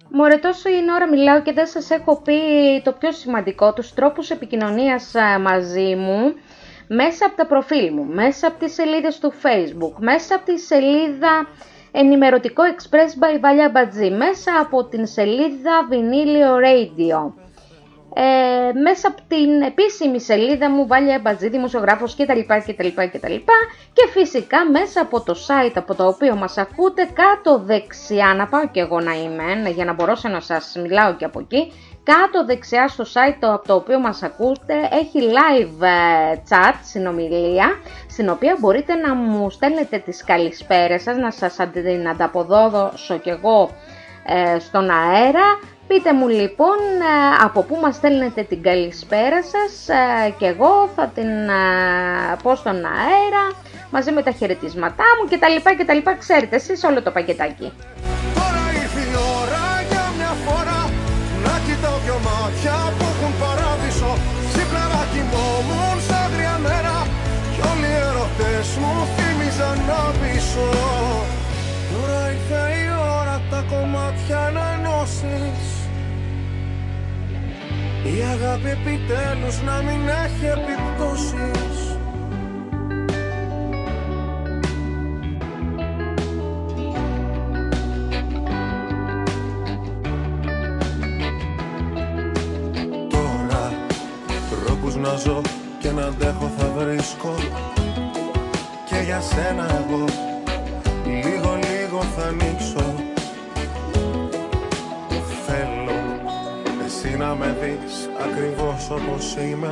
Μωρέ 0.10 0.38
τόσο 0.38 0.70
είναι 0.70 0.94
ώρα 0.94 1.10
μιλάω 1.10 1.42
και 1.42 1.54
δεν 1.54 1.68
σας 1.68 1.90
έχω 1.90 2.22
πει 2.22 2.34
το 2.84 2.92
πιο 2.92 3.12
σημαντικό, 3.12 3.74
τους 3.74 3.94
τρόπους 3.94 4.30
επικοινωνίας 4.30 5.16
α, 5.16 5.40
μαζί 5.40 5.96
μου 5.96 6.34
μέσα 6.88 7.26
από 7.26 7.36
τα 7.36 7.46
προφίλ 7.46 7.94
μου, 7.94 8.06
μέσα 8.06 8.48
από 8.48 8.60
τις 8.60 8.74
σελίδες 8.74 9.20
του 9.20 9.34
facebook, 9.44 9.96
μέσα 10.00 10.36
από 10.36 10.46
τη 10.46 10.60
σελίδα 10.60 11.48
ενημερωτικό 11.92 12.64
express 12.64 13.24
by 13.24 13.40
Βάλια 13.40 13.70
Μπατζή, 13.70 14.10
μέσα 14.10 14.60
από 14.62 14.86
την 14.86 15.06
σελίδα 15.08 15.88
Vinilio 15.90 16.52
Radio, 16.68 17.34
ε, 18.14 18.80
μέσα 18.80 19.08
από 19.08 19.22
την 19.28 19.62
επίσημη 19.62 20.20
σελίδα 20.22 20.70
μου 20.70 20.88
Βάλια 20.88 21.20
Μπατζή, 21.24 21.50
δημοσιογράφος 21.50 22.16
κτλ, 22.16 22.40
κτλ, 22.48 22.88
κτλ. 23.12 23.36
Και 23.94 24.08
φυσικά 24.14 24.70
μέσα 24.70 25.02
από 25.02 25.22
το 25.22 25.36
site 25.48 25.72
από 25.76 25.96
το 25.96 26.08
οποίο 26.08 26.36
μας 26.36 26.58
ακούτε 26.58 27.10
κάτω 27.14 27.60
δεξιά, 27.66 28.34
να 28.38 28.48
πάω 28.48 28.68
και 28.72 28.80
εγώ 28.80 29.00
να 29.00 29.14
είμαι, 29.14 29.70
για 29.70 29.86
να 29.86 29.94
μπορώ 29.94 30.14
να 30.22 30.40
σας 30.40 30.76
μιλάω 30.82 31.14
και 31.16 31.26
από 31.26 31.40
εκεί, 31.40 31.72
κάτω 32.04 32.46
δεξιά 32.46 32.88
στο 32.88 33.04
site 33.04 33.36
το- 33.40 33.54
από 33.54 33.68
το 33.68 33.76
οποίο 33.76 34.00
μας 34.00 34.24
ακούτε 34.24 34.74
έχει 34.92 35.20
live 35.22 35.82
ε, 35.82 36.36
chat, 36.50 36.76
συνομιλία, 36.84 37.68
στην 38.10 38.30
οποία 38.30 38.58
μπορείτε 38.60 38.96
να 38.96 39.14
μου 39.16 39.50
στέλνετε 39.50 39.98
τις 39.98 40.24
καλησπέρες 40.24 41.02
σας, 41.02 41.18
να 41.18 41.32
σας 41.32 41.60
αντι- 41.60 41.84
την 41.84 42.08
ανταποδώσω 42.10 43.18
κι 43.18 43.30
εγώ 43.30 43.70
ε, 44.26 44.60
στον 44.60 44.90
αέρα. 44.90 45.60
Πείτε 45.92 46.14
μου 46.14 46.28
λοιπόν 46.28 46.80
ε, 47.14 47.44
από 47.48 47.60
πού 47.68 47.76
μας 47.84 47.96
στέλνετε 47.96 48.42
την 48.52 48.62
καλησπέρα 48.68 49.40
σας 49.54 49.72
ε, 49.90 50.30
και 50.40 50.46
εγώ 50.54 50.74
θα 50.96 51.06
την 51.16 51.32
ε, 51.62 51.62
πω 52.44 52.56
στον 52.62 52.78
αέρα 52.98 53.46
μαζί 53.96 54.12
με 54.12 54.22
τα 54.28 54.32
χαιρετίσματά 54.32 55.08
μου 55.18 55.30
και 55.30 55.38
τα 55.44 55.50
λοιπά 55.50 55.72
και 55.78 55.86
τα 55.86 55.94
λοιπά. 55.94 56.12
Ξέρετε 56.24 56.56
εσείς 56.56 56.84
όλο 56.84 57.00
το 57.06 57.12
πακετάκι. 57.12 57.68
Τώρα 58.38 58.64
ήρθε 58.82 59.02
η 59.12 59.16
ώρα 59.42 59.66
για 59.92 60.06
μια 60.18 60.34
φορά 60.46 60.82
Να 61.46 61.56
κοιτάω 61.66 61.98
δυο 62.06 62.18
μάτια 62.28 62.76
που 62.96 63.04
έχουν 63.12 63.32
παράδεισο 63.44 64.12
Ξύπνα 64.50 64.84
να 64.94 65.02
κοιμόμουν 65.12 65.98
σαν 66.08 66.28
τρία 66.34 66.58
μέρα 66.68 66.98
Κι 67.54 67.62
όλοι 67.72 67.90
οι 67.94 68.00
ερωτές 68.10 68.68
μου 68.82 68.94
θύμιζαν 69.14 69.78
να 69.90 70.02
πείσω 70.20 70.70
Τώρα 71.92 72.20
ήρθε 72.34 72.62
η 72.84 72.86
ώρα 73.20 73.36
τα 73.52 73.60
κομμάτια 73.72 74.42
να 74.56 74.64
ενώσεις 74.76 75.81
η 78.04 78.22
αγάπη 78.22 78.70
επιτέλους 78.70 79.62
να 79.62 79.82
μην 79.82 80.08
έχει 80.08 80.46
επιπτώσεις. 80.46 81.98
Τώρα 93.10 93.72
τρόπους 94.66 94.96
να 94.96 95.16
ζω 95.16 95.42
και 95.80 95.92
να 95.92 96.06
αντέχω 96.06 96.52
θα 96.58 96.72
βρίσκω. 96.78 97.36
Και 98.90 99.02
για 99.06 99.22
σένα 99.22 99.64
εγώ 99.64 100.31
να 107.82 107.88
με 107.88 107.88
δεις 107.88 108.10
ακριβώς 108.30 108.90
όπως 108.90 109.36
είμαι. 109.36 109.72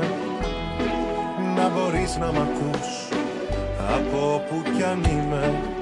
Να 1.56 1.70
μπορείς 1.70 2.18
να 2.18 2.32
μ' 2.32 2.38
ακούς 2.38 3.08
από 3.96 4.34
όπου 4.34 4.72
κι 4.78 4.84
αν 4.84 5.04
είμαι 5.04 5.54
Είμαι 5.54 5.78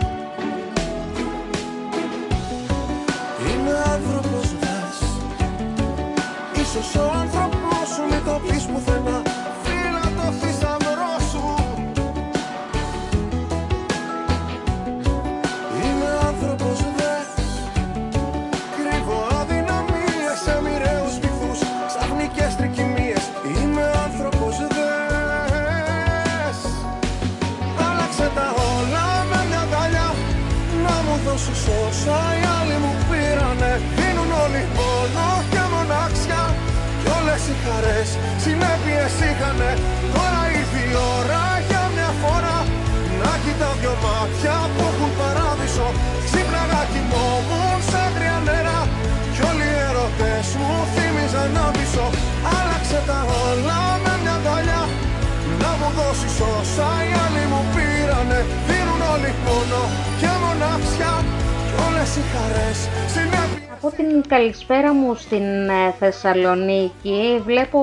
καλησπέρα 64.47 64.93
μου 64.93 65.15
στην 65.15 65.69
ε, 65.69 65.91
Θεσσαλονίκη. 65.99 67.41
Βλέπω 67.45 67.79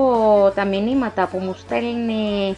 τα 0.55 0.65
μηνύματα 0.65 1.27
που 1.31 1.37
μου 1.37 1.53
στέλνει 1.53 2.55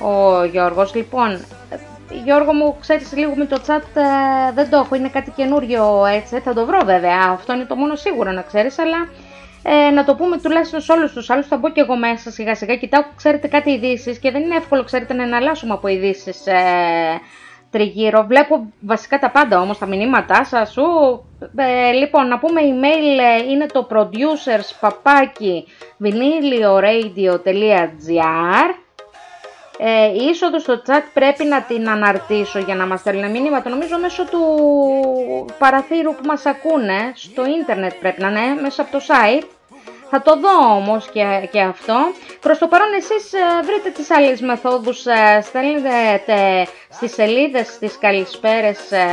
ο 0.00 0.44
Γιώργος. 0.44 0.94
Λοιπόν, 0.94 1.30
ε, 1.70 1.76
Γιώργο 2.24 2.52
μου, 2.52 2.76
ξέρεις 2.80 3.16
λίγο 3.16 3.34
με 3.36 3.44
το 3.44 3.60
chat 3.66 3.82
ε, 3.94 4.52
δεν 4.54 4.70
το 4.70 4.76
έχω, 4.76 4.94
είναι 4.94 5.08
κάτι 5.08 5.30
καινούριο 5.30 6.04
έτσι, 6.06 6.38
θα 6.38 6.54
το 6.54 6.66
βρω 6.66 6.78
βέβαια, 6.84 7.18
αυτό 7.30 7.52
είναι 7.54 7.64
το 7.64 7.76
μόνο 7.76 7.94
σίγουρο 7.94 8.32
να 8.32 8.42
ξέρεις, 8.42 8.78
αλλά 8.78 9.08
ε, 9.62 9.90
να 9.90 10.04
το 10.04 10.14
πούμε 10.14 10.38
τουλάχιστον 10.38 10.80
σε 10.80 10.92
όλους 10.92 11.12
τους 11.12 11.30
άλλους, 11.30 11.46
θα 11.46 11.56
μπω 11.56 11.70
και 11.70 11.80
εγώ 11.80 11.96
μέσα 11.96 12.30
σιγά 12.30 12.54
σιγά, 12.54 12.76
κοιτάω, 12.76 13.02
ξέρετε 13.16 13.48
κάτι 13.48 13.70
ειδήσεις 13.70 14.18
και 14.18 14.30
δεν 14.30 14.42
είναι 14.42 14.56
εύκολο, 14.56 14.84
ξέρετε, 14.84 15.14
να 15.14 15.22
εναλλάσσουμε 15.22 15.72
από 15.72 15.88
ειδήσεις 15.88 16.46
ε, 16.46 16.54
τριγύρω. 17.70 18.24
Βλέπω 18.26 18.72
βασικά 18.80 19.18
τα 19.18 19.30
πάντα 19.30 19.60
όμως, 19.60 19.78
τα 19.78 19.86
μηνύματά 19.86 20.44
σας. 20.44 20.76
Ου, 20.76 20.82
ε, 21.56 21.90
λοιπόν, 21.90 22.28
να 22.28 22.38
πούμε 22.38 22.60
email 22.60 23.18
ε, 23.20 23.36
είναι 23.50 23.66
το 23.66 23.86
producers 23.90 24.76
παπάκι 24.80 25.64
vinylioradio.gr 26.04 28.74
ε, 29.80 30.06
η 30.06 30.28
είσοδος 30.30 30.62
στο 30.62 30.82
chat 30.86 31.02
πρέπει 31.12 31.44
να 31.44 31.62
την 31.62 31.88
αναρτήσω 31.88 32.58
για 32.58 32.74
να 32.74 32.86
μας 32.86 33.00
στέλνουν 33.00 33.30
μηνύματα. 33.30 33.70
Νομίζω 33.70 33.98
μέσω 33.98 34.24
του 34.24 34.40
παραθύρου 35.58 36.14
που 36.14 36.26
μας 36.26 36.46
ακούνε, 36.46 37.12
στο 37.14 37.44
ίντερνετ 37.60 37.92
πρέπει 38.00 38.20
να 38.20 38.28
είναι, 38.28 38.60
μέσα 38.60 38.82
από 38.82 38.90
το 38.90 39.00
site. 39.06 39.46
Θα 40.10 40.22
το 40.22 40.38
δω 40.40 40.74
όμως 40.76 41.10
και, 41.12 41.48
και 41.50 41.60
αυτό. 41.60 41.94
Προς 42.40 42.58
το 42.58 42.68
παρόν 42.68 42.92
εσείς 42.98 43.32
ε, 43.32 43.38
βρείτε 43.64 43.90
τις 43.90 44.10
άλλες 44.10 44.40
μεθόδους, 44.40 45.06
ε, 45.06 45.40
στέλνετε 45.42 46.66
στις 46.92 47.12
σελίδες 47.12 47.78
τις 47.78 47.98
καλησπέρες 47.98 48.90
ε, 48.92 49.06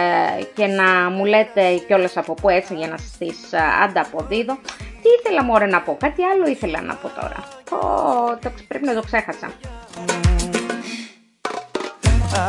και 0.55 0.65
να 0.65 1.09
μου 1.09 1.25
λέτε 1.25 1.75
κιόλας 1.87 2.17
από 2.17 2.33
πού 2.33 2.49
έτσι 2.49 2.73
για 2.75 2.87
να 2.87 2.97
σας 2.97 3.17
τις 3.17 3.53
ε, 3.53 3.57
ανταποδίδω. 3.83 4.57
Τι 4.77 5.09
ήθελα 5.19 5.43
μωρέ 5.43 5.65
να 5.65 5.81
πω, 5.81 5.97
κάτι 5.99 6.23
άλλο 6.23 6.45
ήθελα 6.47 6.81
να 6.81 6.95
πω 6.95 7.09
τώρα. 7.21 7.37
Ω, 7.71 8.37
το, 8.41 8.49
ξε- 8.49 8.67
πρέπει 8.67 8.85
να 8.85 8.93
το 8.93 9.01
ξέχασα. 9.01 9.51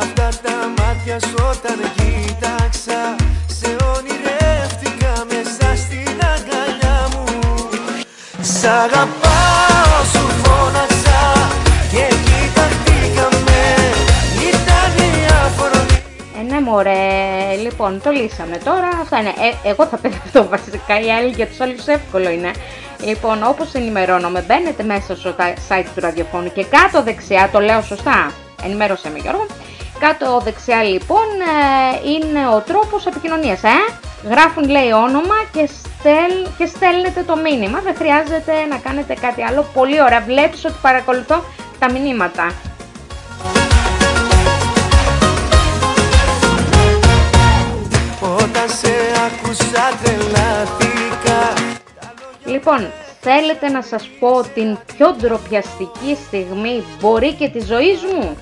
Αυτά 0.00 0.28
τα 0.42 0.56
μάτια 0.78 1.20
σου 1.20 1.34
όταν 1.38 1.78
κοίταξα 1.96 3.16
Σε 3.46 3.66
ονειρεύτηκα 3.66 4.15
Σ' 8.60 8.64
αγαπάω 8.64 10.04
σου 10.12 10.26
φώναξα 10.42 11.48
Και 11.90 12.14
κοιταχτήκαμε 12.26 13.60
Ήταν 14.48 14.96
η 15.06 15.26
αφορμή 15.44 16.02
Ε, 16.38 16.42
ναι 16.52 16.60
μωρέ, 16.60 17.54
λοιπόν, 17.62 18.00
το 18.04 18.10
λύσαμε 18.10 18.56
τώρα. 18.64 18.88
Αυτά 19.02 19.18
είναι. 19.18 19.28
Ε, 19.28 19.68
εγώ 19.68 19.86
θα 19.86 19.96
παιδευτώ 19.96 20.46
βασικά, 20.50 21.00
οι 21.00 21.10
άλλοι 21.12 21.28
για 21.28 21.46
τους 21.46 21.60
άλλους 21.60 21.86
εύκολο 21.86 22.28
είναι. 22.30 22.50
Λοιπόν, 23.04 23.38
όπως 23.46 23.72
ενημερώνομαι, 23.74 24.44
μπαίνετε 24.46 24.82
μέσα 24.82 25.16
στο 25.16 25.32
τα- 25.32 25.54
site 25.68 25.84
του 25.94 26.00
ραδιοφώνου 26.00 26.52
και 26.52 26.64
κάτω 26.64 27.02
δεξιά, 27.02 27.48
το 27.52 27.60
λέω 27.60 27.82
σωστά, 27.82 28.30
ενημέρωσε 28.64 29.10
με 29.12 29.18
Γιώργο, 29.18 29.46
κάτω 29.98 30.40
δεξιά 30.44 30.82
λοιπόν 30.82 31.26
ε, 32.04 32.08
είναι 32.08 32.48
ο 32.48 32.60
τρόπος 32.60 33.06
επικοινωνίας, 33.06 33.62
ε. 33.62 33.76
Γράφουν 34.28 34.68
λέει 34.68 34.90
όνομα 34.90 35.34
και, 35.52 35.66
στέλ, 35.66 36.32
και 36.58 36.66
στέλνετε 36.66 37.22
το 37.22 37.36
μήνυμα, 37.36 37.80
δεν 37.80 37.94
χρειάζεται 37.94 38.52
να 38.70 38.76
κάνετε 38.76 39.14
κάτι 39.14 39.42
άλλο. 39.42 39.66
Πολύ 39.74 40.02
ωραία, 40.02 40.20
βλέπεις 40.20 40.64
ότι 40.64 40.74
παρακολουθώ 40.82 41.44
τα 41.78 41.92
μηνύματα. 41.92 42.52
Όταν 48.20 48.68
σε 48.68 48.92
άκουσα 49.26 49.82
τρελάθηκα 50.02 51.52
Λοιπόν, 52.44 52.86
θέλετε 53.20 53.68
να 53.68 53.82
σας 53.82 54.08
πω 54.20 54.42
την 54.54 54.78
πιο 54.96 55.12
ντροπιαστική 55.12 56.16
στιγμή 56.26 56.84
μπορεί 57.00 57.32
και 57.32 57.48
της 57.48 57.66
ζωής 57.66 58.02
μου. 58.02 58.36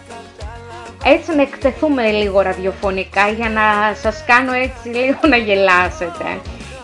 Έτσι 1.05 1.35
να 1.35 1.43
εκτεθούμε 1.43 2.11
λίγο 2.11 2.41
ραδιοφωνικά 2.41 3.29
για 3.29 3.49
να 3.51 3.95
σας 4.03 4.25
κάνω 4.27 4.53
έτσι 4.53 4.89
λίγο 4.89 5.19
να 5.29 5.37
γελάσετε. 5.37 6.25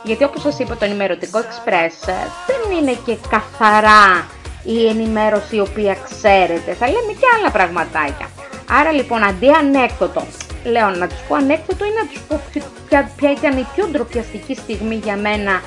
Γιατί 0.05 0.25
όπως 0.25 0.43
σας 0.43 0.59
είπα 0.59 0.77
το 0.77 0.85
ενημερωτικό 0.85 1.39
Express 1.39 2.09
ε, 2.09 2.13
δεν 2.47 2.79
είναι 2.79 2.99
και 3.07 3.17
καθαρά 3.31 4.27
η 4.63 4.89
ενημέρωση 4.89 5.57
η 5.57 5.61
οποία 5.61 5.97
ξέρετε. 6.11 6.73
Θα 6.79 6.87
λέμε 6.87 7.13
και 7.21 7.27
άλλα 7.39 7.51
πραγματάκια. 7.51 8.27
Άρα 8.71 8.93
λοιπόν 8.93 9.23
αντί 9.25 9.49
ανέκδοτο, 9.49 10.27
λέω 10.65 10.89
να 10.89 11.07
τους 11.07 11.19
πω 11.29 11.35
ανέκδοτο 11.35 11.85
ή 11.85 11.93
να 12.01 12.07
τους 12.07 12.21
πω 12.29 12.41
ποιο- 12.53 12.71
ποια, 12.89 13.11
ποια 13.17 13.31
ήταν 13.31 13.59
η 13.59 13.67
πιο 13.75 13.87
ντροπιαστική 13.87 14.55
στιγμή 14.55 14.95
για 14.95 15.17
μένα 15.17 15.61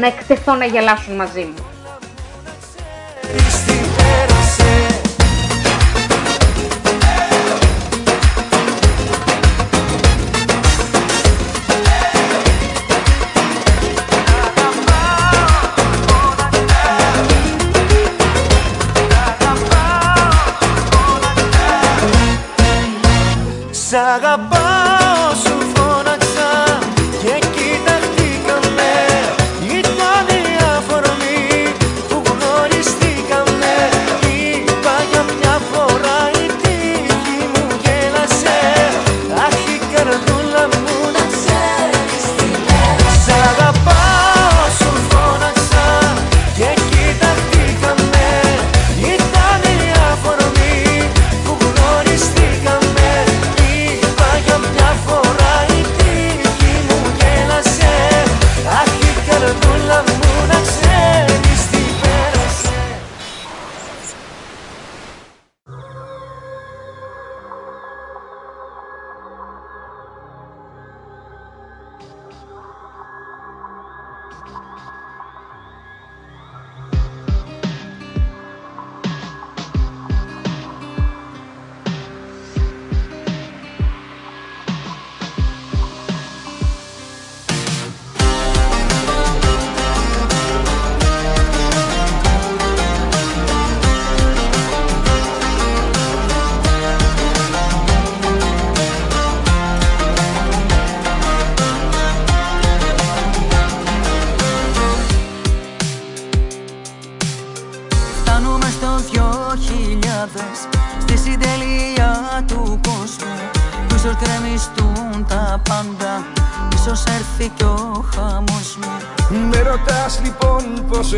να 0.00 0.06
εκτεθώ 0.06 0.54
να 0.54 0.64
γελάσουν 0.64 1.14
μαζί 1.14 1.40
μου. 1.42 1.64
Σ' 23.92 23.94
αγαπάω 23.94 24.61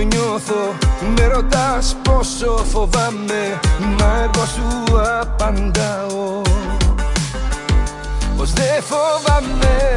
νιώθω. 0.05 0.75
Με 1.17 1.27
ρωτάς 1.27 1.97
πόσο 2.03 2.65
φοβάμαι 2.73 3.61
Μα 3.99 4.23
εγώ 4.23 4.47
σου 4.55 5.01
απαντάω. 5.21 6.43
Πως 8.37 8.53
δεν 8.53 8.83
φοβάμαι. 8.83 9.95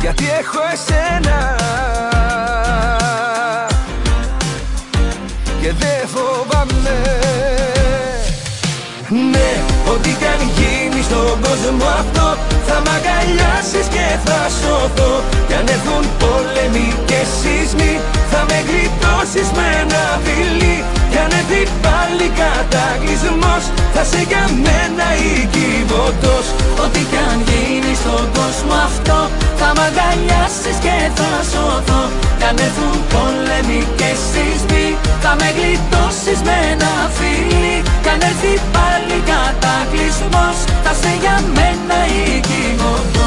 Γιατί 0.00 0.24
έχω 0.24 0.58
εσένα. 0.72 1.56
Και 5.60 5.72
δεν 5.72 6.08
φοβάμαι. 6.08 7.00
Ναι, 9.30 9.62
ό,τι 9.92 10.08
κι 10.10 10.24
αν 10.24 10.48
γίνει 10.56 11.02
στον 11.02 11.40
κόσμο 11.40 11.84
αυτό 11.84 12.21
Θα 12.21 12.21
μ' 12.21 12.21
αγκαλιάσεις 13.02 13.86
και 13.94 14.06
θα 14.24 14.40
σωθώ. 14.58 15.12
Κι 15.46 15.54
αν 15.54 15.66
έρθουν 15.74 16.04
πόλεμοι 16.20 16.88
και 17.08 17.20
σεισμοί 17.38 18.00
Θα 18.30 18.40
με 18.48 18.58
γλιτώσεις 18.68 19.48
με 19.56 19.66
ένα 19.82 20.02
φιλί 20.24 20.76
Κι 20.94 21.00
αν 21.00 21.01
έρθει 21.42 21.62
πάλι 21.84 22.28
κατακλυσμός 22.40 23.64
Θα 23.94 24.02
σε 24.10 24.20
για 24.30 24.44
μένα 24.64 25.06
η 25.30 25.32
κυβωτός 25.54 26.46
Ό,τι 26.84 27.02
κι 27.10 27.20
αν 27.30 27.38
γίνει 27.48 27.92
στον 28.02 28.26
κόσμο 28.38 28.74
αυτό 28.88 29.18
Θα 29.60 29.68
μ' 29.76 29.82
αγκαλιάσεις 29.86 30.76
και 30.84 30.96
θα 31.18 31.30
σωθώ. 31.50 32.02
Κι 32.38 32.46
αν 32.50 32.56
έρθουν 32.66 32.96
πόλεμοι 33.12 33.80
και 33.98 34.10
σεισμοί 34.28 34.86
Θα 35.22 35.32
με 35.38 35.48
γλιτώσεις 35.56 36.40
με 36.46 36.56
ένα 36.72 36.92
φιλί 37.16 37.76
Κι 38.02 38.10
αν 38.14 38.20
έρθει 38.30 38.54
πάλι 38.74 39.18
κατακλυσμός 39.30 40.56
Θα 40.84 40.92
σε 41.00 41.12
για 41.22 41.36
μένα 41.56 41.98
οικειβωτός 42.16 43.22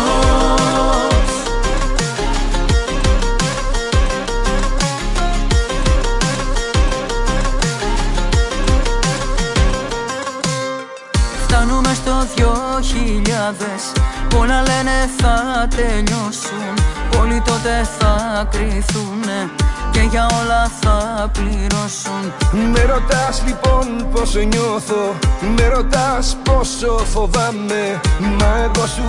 δυο 12.36 12.56
χιλιάδες 12.82 13.84
Πολλά 14.30 14.62
λένε 14.62 15.10
θα 15.18 15.68
τελειώσουν 15.76 16.74
Όλοι 17.20 17.42
τότε 17.46 17.88
θα 18.00 18.48
κρυθούνε 18.52 19.50
Και 19.92 20.02
για 20.02 20.28
όλα 20.42 20.72
θα 20.82 21.30
πληρώσουν 21.32 22.34
Με 22.74 22.82
ρωτάς 22.82 23.44
λοιπόν 23.46 24.08
πόσο 24.12 24.40
νιώθω 24.40 25.16
Με 25.58 25.68
ρωτάς 25.68 26.38
πόσο 26.44 26.98
φοβάμαι 27.14 28.02
Μα 28.40 28.58
εγώ 28.64 28.86
σου 28.88 29.04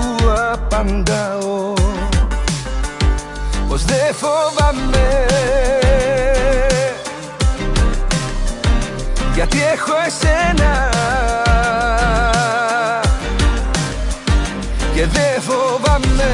απαντάω 0.53 1.75
Πως 3.69 3.85
δεν 3.85 4.15
φοβάμαι. 4.15 5.27
Γιατί 9.35 9.59
έχω 9.63 9.93
εσένα 10.07 10.91
Και 15.07 15.19
δεν 15.19 15.43
φοβάμαι. 15.47 16.33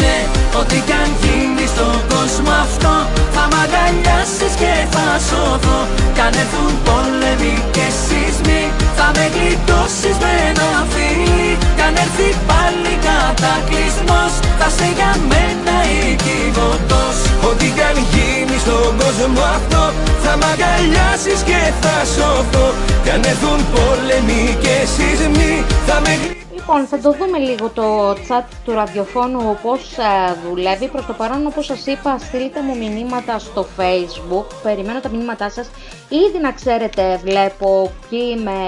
Ναι, 0.00 0.16
ό,τι 0.60 0.78
κι 0.86 0.96
αν 1.02 1.10
γίνει 1.22 1.66
στον 1.74 1.98
κόσμο 2.12 2.52
αυτό 2.66 2.92
Θα 3.34 3.44
μ' 3.50 3.58
αγκαλιάσεις 3.62 4.52
και 4.60 4.72
θα 4.94 5.06
σωθώ 5.28 5.78
Κι 6.14 6.22
αν 6.26 6.34
έρθουν 6.42 6.72
πόλεμοι 6.86 7.54
και 7.74 7.86
σεισμοί 8.04 8.62
Θα 8.96 9.06
με 9.14 9.24
γλιτώσεις 9.34 10.16
με 10.22 10.32
ένα 10.48 10.70
φιλί 10.92 11.50
Κι 11.76 11.84
αν 11.88 11.94
έρθει 12.04 12.28
πάλι 12.48 12.94
κατακλυσμός 13.06 14.32
Θα 14.58 14.68
σε 14.76 14.88
για 14.96 15.12
μένα 15.30 15.76
οικειβωτός. 15.98 17.16
Ό,τι 17.48 17.66
κι 17.76 17.84
αν 17.90 17.98
γίνει 18.12 18.56
στον 18.64 18.90
κόσμο 19.00 19.42
αυτό 19.56 19.82
Θα 20.22 20.32
μ' 20.38 20.46
αγκαλιάσεις 20.50 21.40
και 21.48 21.60
θα 21.82 21.96
σωθώ 22.14 22.66
Κι 23.08 23.14
αν 23.14 23.22
έρθουν 23.24 23.60
πόλεμοι 23.74 24.56
και 24.60 24.86
σεισμοί 24.86 25.64
Θα 25.86 26.00
με 26.00 26.14
γλιτώσεις 26.14 26.38
Λοιπόν, 26.54 26.86
θα 26.86 26.98
το 26.98 27.12
δούμε 27.12 27.38
λίγο 27.38 27.68
το 27.68 28.10
chat 28.10 28.44
του 28.64 28.72
ραδιοφώνου 28.72 29.58
πώς 29.62 29.98
ε, 29.98 30.36
δουλεύει. 30.48 30.88
Προς 30.88 31.06
το 31.06 31.12
παρόν, 31.12 31.46
όπως 31.46 31.66
σας 31.66 31.86
είπα, 31.86 32.18
στείλτε 32.18 32.60
μου 32.62 32.76
μηνύματα 32.76 33.38
στο 33.38 33.66
facebook. 33.76 34.44
Περιμένω 34.62 35.00
τα 35.00 35.08
μηνύματά 35.08 35.50
σας. 35.50 35.70
Ήδη 36.08 36.38
να 36.38 36.52
ξέρετε, 36.52 37.20
βλέπω 37.24 37.92
ποιοι 38.08 38.40
με, 38.44 38.60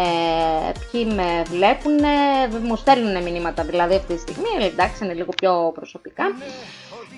ποιοι 0.91 1.07
με 1.15 1.43
βλέπουν. 1.51 1.99
Μου 2.63 2.77
στέλνουν 2.77 3.23
μηνύματα 3.23 3.63
δηλαδή 3.63 3.95
αυτή 3.95 4.15
τη 4.15 4.21
στιγμή. 4.21 4.49
αλλά 4.57 4.67
Εντάξει, 4.67 5.05
είναι 5.05 5.15
λίγο 5.15 5.33
πιο 5.41 5.73
προσωπικά. 5.75 6.25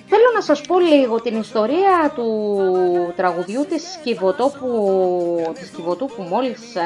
Θέλω 0.07 0.23
να 0.33 0.41
σας 0.41 0.61
πω 0.61 0.79
λίγο 0.79 1.21
την 1.21 1.39
ιστορία 1.39 2.11
του 2.15 3.13
τραγουδιού 3.15 3.65
της 3.69 3.99
Κιβωτό 4.03 4.51
που, 4.59 5.53
της 5.53 5.69
Κιβωτού 5.69 6.05
που 6.05 6.21
μόλις 6.21 6.75
ε, 6.75 6.81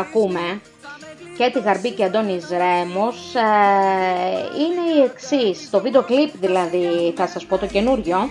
ακούμε. 0.00 0.60
Και 1.36 1.50
τη 1.52 1.60
Γαρμπή 1.60 1.90
και 1.90 2.04
Αντώνης 2.04 2.48
Ρέμος. 2.48 3.34
Ε, 3.34 3.40
είναι 4.58 5.00
η 5.00 5.02
εξής. 5.02 5.70
Το 5.70 5.80
βίντεο 5.80 6.02
κλιπ 6.02 6.30
δηλαδή 6.40 7.12
θα 7.16 7.26
σας 7.26 7.44
πω 7.44 7.58
το 7.58 7.66
καινούριο. 7.66 8.30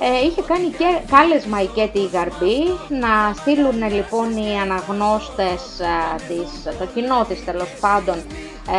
Ε, 0.00 0.26
είχε 0.26 0.42
κάνει 0.42 0.68
και 0.68 0.98
κάλεσμα 1.10 1.62
η 1.62 1.66
Κέτη 1.66 1.98
η 1.98 2.10
Γαρμπή 2.12 2.58
να 2.88 3.34
στείλουν 3.34 3.92
λοιπόν 3.94 4.36
οι 4.36 4.58
αναγνώστες 4.62 5.80
ε, 5.80 6.16
της, 6.28 6.76
το 6.78 6.86
κοινό 6.94 7.24
της 7.28 7.44
τέλος 7.44 7.68
πάντων 7.80 8.16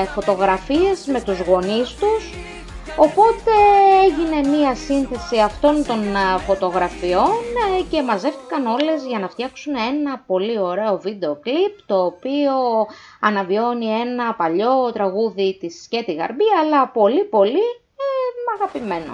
ε, 0.02 0.06
φωτογραφίες 0.06 1.06
με 1.06 1.22
τους 1.22 1.40
γονείς 1.40 1.90
τους 2.00 2.34
Οπότε 3.00 3.52
έγινε 4.04 4.58
μία 4.58 4.76
σύνθεση 4.76 5.40
αυτών 5.40 5.86
των 5.86 6.16
α, 6.16 6.38
φωτογραφιών 6.38 7.40
ε, 7.80 7.82
και 7.90 8.02
μαζεύτηκαν 8.02 8.66
όλες 8.66 9.06
για 9.06 9.20
να 9.20 9.30
φτιάξουν 9.30 9.76
ένα 9.76 10.24
πολύ 10.28 10.60
ωραίο 10.60 10.98
βίντεο 10.98 11.36
κλιπ 11.36 11.76
το 11.86 12.06
οποίο 12.06 12.54
αναβιώνει 13.20 13.86
ένα 13.86 14.34
παλιό 14.34 14.92
τραγούδι 14.94 15.58
της 15.60 15.84
Σκέτη 15.84 16.14
Γαρμπή 16.14 16.44
αλλά 16.62 16.88
πολύ 16.88 17.24
πολύ 17.24 17.68
ε, 17.98 18.54
αγαπημένο. 18.56 19.14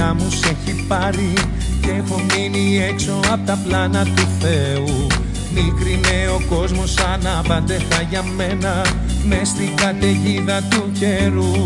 Μακριά 0.00 0.14
μου 0.14 0.30
σε 0.30 0.56
έχει 0.66 0.84
πάρει 0.86 1.32
Και 1.80 1.90
έχω 1.90 2.20
μείνει 2.20 2.78
έξω 2.78 3.20
από 3.32 3.46
τα 3.46 3.58
πλάνα 3.64 4.04
του 4.04 4.26
Θεού. 4.40 5.06
Μικρή 5.54 6.00
ο 6.36 6.54
κόσμος 6.54 6.94
αναπαντέχα 6.98 8.02
για 8.10 8.22
μένα 8.22 8.84
Μες 9.24 9.48
στην 9.48 9.76
καταιγίδα 9.76 10.62
του 10.62 10.90
καιρού 10.98 11.62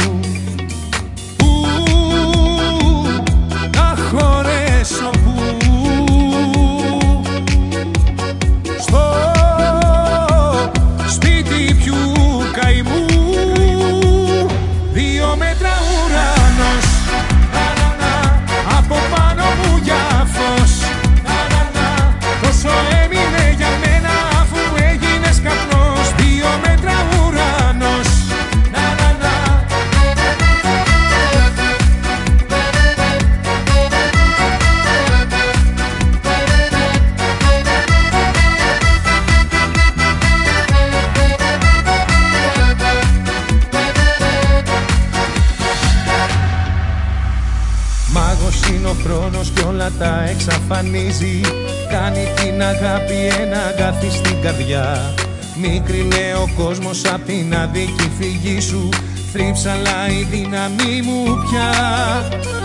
απ' 57.64 57.72
την 57.72 57.82
αδίκη 57.82 58.10
φυγή 58.18 58.60
σου 58.60 58.88
Θρύψαλα 59.32 60.08
η 60.08 60.22
δύναμή 60.22 61.00
μου 61.02 61.24
πια 61.24 62.63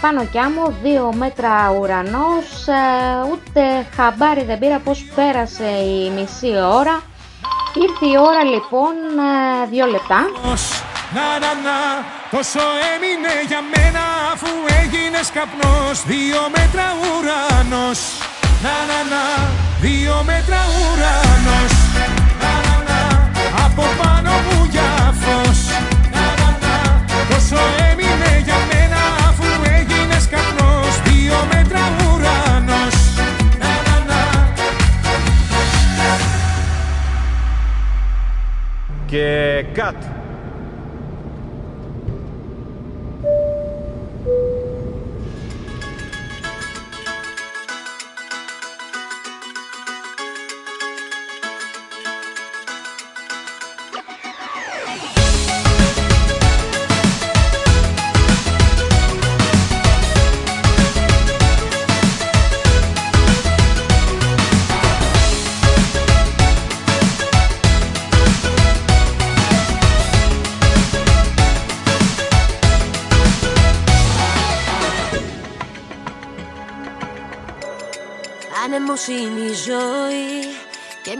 πάνω 0.00 0.24
κι 0.24 0.38
άμμο, 0.38 0.74
δύο 0.82 1.12
μέτρα 1.16 1.74
ουρανός, 1.80 2.66
ε, 2.66 2.82
ούτε 3.32 3.86
χαμπάρι 3.96 4.44
δεν 4.44 4.58
πήρα 4.58 4.78
πως 4.78 5.04
πέρασε 5.14 5.64
η 5.64 6.10
μισή 6.10 6.52
ώρα. 6.72 7.02
Ήρθε 7.84 8.06
η 8.06 8.16
ώρα 8.28 8.44
λοιπόν, 8.44 8.94
ε, 9.62 9.66
δύο 9.70 9.86
λεπτά. 9.86 10.20
Να 11.14 11.38
να 11.42 11.52
να 11.66 11.78
Τόσο 12.30 12.60
έμεινε 12.92 13.34
για 13.50 13.60
μένα 13.72 14.02
αφού 14.32 14.50
έγινες 14.80 15.30
καπνός 15.36 15.96
Δύο 16.12 16.40
μέτρα 16.56 16.86
ουρανός 17.04 18.00
Να 18.64 18.76
να 18.90 19.00
να 19.12 19.24
Δύο 19.80 20.16
μέτρα 20.30 20.60
ουρανός 20.78 21.74
Να 22.42 22.52
να 22.66 22.76
να 22.88 23.00
Από 23.64 23.84
πάνω 24.02 24.30
μου 24.30 24.58
για 24.70 25.14
φως 25.20 25.60
Να 26.14 26.26
να 26.40 26.48
να 26.64 26.74
Τόσο 27.30 27.60
έμεινε 27.78 27.97
que 39.08 39.16
é 39.16 39.66
Cato. 39.74 40.17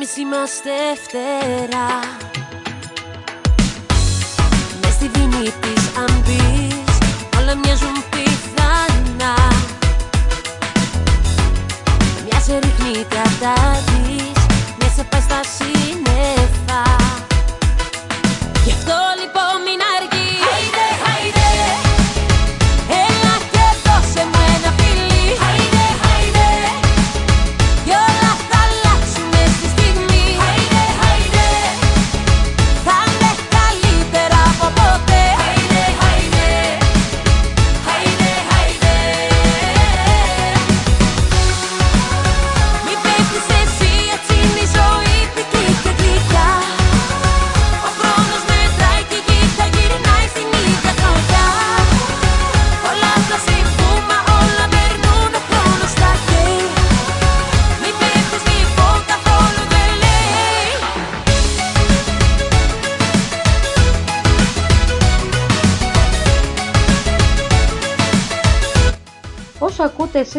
Εμείς 0.08 0.16
είμαστε 0.16 0.70
φτερά 1.02 2.27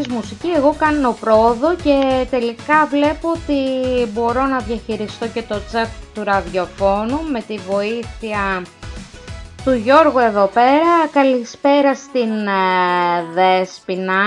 μουσική, 0.10 0.48
εγώ 0.56 0.76
κάνω 0.78 1.18
πρόοδο 1.20 1.76
και 1.76 2.26
τελικά 2.30 2.86
βλέπω 2.86 3.30
ότι 3.30 3.62
μπορώ 4.14 4.46
να 4.46 4.60
διαχειριστώ 4.60 5.28
και 5.28 5.42
το 5.42 5.56
chat 5.72 5.88
του 6.14 6.24
ραδιοφώνου 6.24 7.20
με 7.32 7.42
τη 7.42 7.58
βοήθεια 7.58 8.64
του 9.64 9.74
Γιώργου 9.74 10.20
εδώ 10.20 10.46
πέρα. 10.54 11.08
Καλησπέρα 11.12 11.96
στην 11.96 12.48
ε, 12.48 13.24
Δέσποινα. 13.34 14.24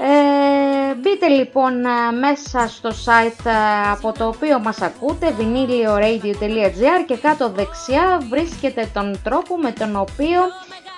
Ε, 0.00 0.94
μπείτε 0.94 1.28
λοιπόν 1.28 1.84
ε, 1.84 2.12
μέσα 2.20 2.68
στο 2.68 2.88
site 2.88 3.46
ε, 3.46 3.90
από 3.90 4.12
το 4.18 4.26
οποίο 4.26 4.58
μας 4.58 4.82
ακούτε 4.82 5.34
vinylioradio.gr 5.38 7.04
και 7.06 7.16
κάτω 7.16 7.50
δεξιά 7.50 8.20
βρίσκεται 8.30 8.90
τον 8.94 9.20
τρόπο 9.24 9.56
με 9.56 9.72
τον 9.72 9.96
οποίο 9.96 10.40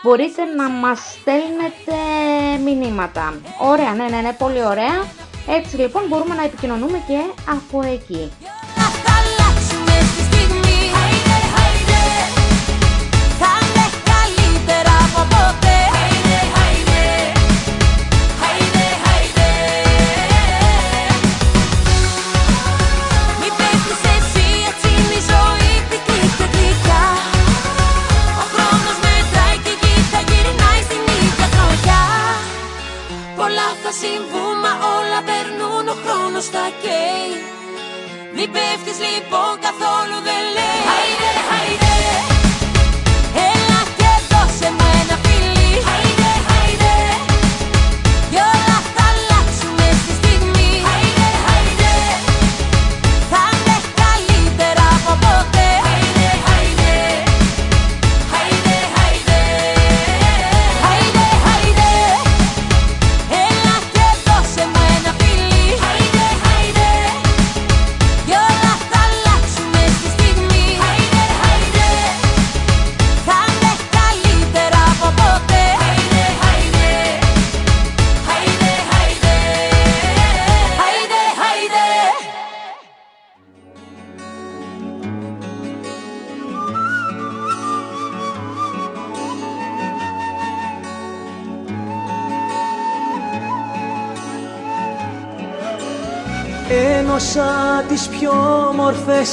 μπορείτε 0.03 0.45
να 0.45 0.69
μας 0.69 0.99
στέλνετε 0.99 1.95
μηνύματα. 2.65 3.35
Ωραία, 3.61 3.95
ναι, 3.95 4.05
ναι, 4.09 4.21
ναι, 4.21 4.33
πολύ 4.33 4.65
ωραία. 4.65 5.05
Έτσι 5.49 5.77
λοιπόν 5.77 6.03
μπορούμε 6.09 6.35
να 6.35 6.45
επικοινωνούμε 6.45 7.03
και 7.07 7.19
από 7.51 7.83
εκεί. 7.83 8.33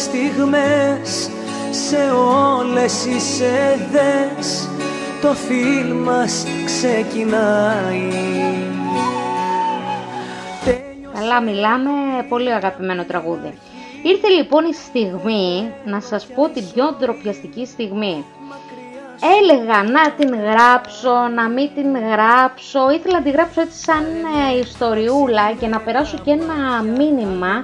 Στιγμές 0.04 1.30
Σε 1.72 2.12
όλες 2.58 3.04
τις 3.04 3.40
εδές 3.40 4.70
Το 5.22 5.34
φιλμ 5.34 6.04
μας 6.04 6.46
ξεκινάει 6.66 8.10
Καλά 11.14 11.42
μιλάμε, 11.42 11.90
πολύ 12.30 12.54
αγαπημένο 12.54 13.04
τραγούδι. 13.04 13.58
Ήρθε 14.04 14.28
λοιπόν 14.28 14.66
η 14.66 14.74
στιγμή 14.74 15.74
να 15.86 16.00
σας 16.00 16.26
πω 16.26 16.50
την 16.50 16.64
πιο 16.74 16.96
ντροπιαστική 17.00 17.66
στιγμή. 17.66 18.26
έλεγα 19.40 19.84
να 19.84 20.12
την 20.12 20.30
γράψω, 20.36 21.28
να 21.36 21.50
μην 21.50 21.70
την 21.76 21.98
γράψω, 21.98 22.92
ήθελα 22.92 23.18
να 23.18 23.24
τη 23.24 23.30
γράψω 23.30 23.62
έτσι 23.62 23.80
σαν 23.80 24.06
ε, 24.54 24.60
ιστοριούλα 24.60 25.52
και 25.60 25.68
να 25.68 25.80
περάσω 25.80 26.18
και 26.24 26.32
ένα 26.32 26.82
μήνυμα 26.98 27.64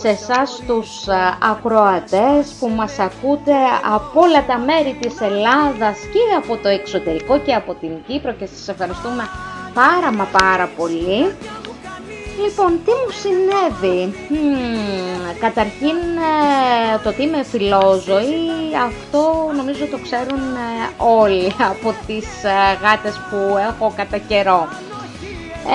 σε 0.00 0.08
εσάς 0.08 0.62
τους 0.66 1.06
ε, 1.06 1.14
ακροατές 1.42 2.52
που 2.58 2.68
μας 2.68 2.98
ακούτε 2.98 3.52
από 3.94 4.20
όλα 4.20 4.44
τα 4.46 4.58
μέρη 4.58 4.96
της 5.00 5.20
Ελλάδας 5.20 5.98
και 6.12 6.22
από 6.36 6.56
το 6.56 6.68
εξωτερικό 6.68 7.38
και 7.38 7.54
από 7.54 7.74
την 7.74 7.90
Κύπρο 8.06 8.32
και 8.32 8.46
σας 8.46 8.68
ευχαριστούμε 8.68 9.28
πάρα 9.74 10.12
μα 10.12 10.24
πάρα 10.24 10.68
πολύ. 10.76 11.20
Λοιπόν, 12.44 12.80
τι 12.84 12.90
μου 12.90 13.10
συνέβη; 13.22 14.14
Μμμ, 14.28 15.38
καταρχήν 15.40 15.98
ε, 16.94 16.98
το 17.02 17.08
ότι 17.08 17.22
είμαι 17.22 17.42
φιλόζωη, 17.44 18.36
αυτό 18.86 19.50
νομίζω 19.56 19.84
το 19.86 19.98
ξέρουν 20.02 20.38
ε, 20.38 20.88
όλοι 20.96 21.52
από 21.72 21.94
τις 22.06 22.26
ε, 22.44 22.78
γάτες 22.82 23.14
που 23.30 23.56
έχω 23.68 23.92
κατά 23.96 24.18
καιρό. 24.18 24.68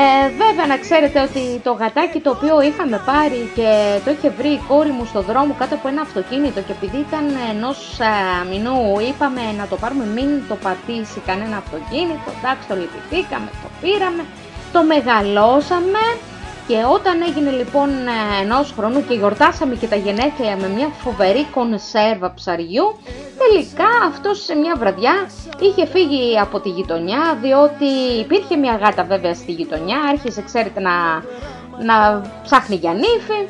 Ε, 0.01 0.29
βέβαια 0.41 0.65
να 0.67 0.77
ξέρετε 0.77 1.19
ότι 1.27 1.43
το 1.63 1.71
γατάκι 1.71 2.19
το 2.19 2.29
οποίο 2.29 2.61
είχαμε 2.61 2.97
πάρει 3.05 3.41
και 3.57 3.69
το 4.05 4.11
είχε 4.11 4.29
βρει 4.29 4.51
η 4.59 4.61
κόρη 4.67 4.91
μου 4.97 5.05
στο 5.05 5.21
δρόμο 5.21 5.55
κάτω 5.59 5.75
από 5.75 5.87
ένα 5.87 6.01
αυτοκίνητο 6.01 6.59
και 6.61 6.71
επειδή 6.77 6.97
ήταν 7.07 7.25
ενός 7.53 7.99
ε, 7.99 8.47
μηνού 8.49 8.99
είπαμε 9.09 9.41
να 9.59 9.65
το 9.67 9.75
πάρουμε 9.75 10.05
μην 10.05 10.29
το 10.49 10.55
πατήσει 10.55 11.19
κανένα 11.29 11.57
αυτοκίνητο, 11.57 12.29
εντάξει 12.39 12.67
το 12.67 12.75
λυπηθήκαμε, 12.81 13.49
το 13.63 13.69
πήραμε, 13.81 14.23
το 14.73 14.79
μεγαλώσαμε 14.91 16.03
και 16.67 16.83
όταν 16.93 17.21
έγινε 17.21 17.51
λοιπόν 17.51 17.89
ε, 17.89 18.41
ενός 18.43 18.73
χρόνου 18.77 19.05
και 19.07 19.13
γιορτάσαμε 19.13 19.75
και 19.75 19.87
τα 19.87 19.95
γενέθλια 19.95 20.55
με 20.57 20.67
μια 20.67 20.87
φοβερή 20.87 21.45
κονσέρβα 21.45 22.33
ψαριού, 22.33 22.97
τελικά 23.37 23.89
αυτός 24.07 24.43
σε 24.43 24.55
μια 24.55 24.75
βραδιά 24.75 25.29
είχε 25.59 25.85
φύγει 25.85 26.39
από 26.39 26.59
τη 26.59 26.69
γειτονιά 26.69 27.37
διότι 27.41 27.85
υπήρχε 28.19 28.55
μια 28.55 28.75
γάτα 28.75 29.03
βέβαια 29.03 29.33
στη 29.33 29.51
γειτονιά, 29.51 29.99
άρχισε 30.09 30.41
ξέρετε 30.41 30.79
να, 30.79 30.91
να 31.85 32.21
ψάχνει 32.43 32.75
για 32.75 32.93
νύφη. 32.93 33.47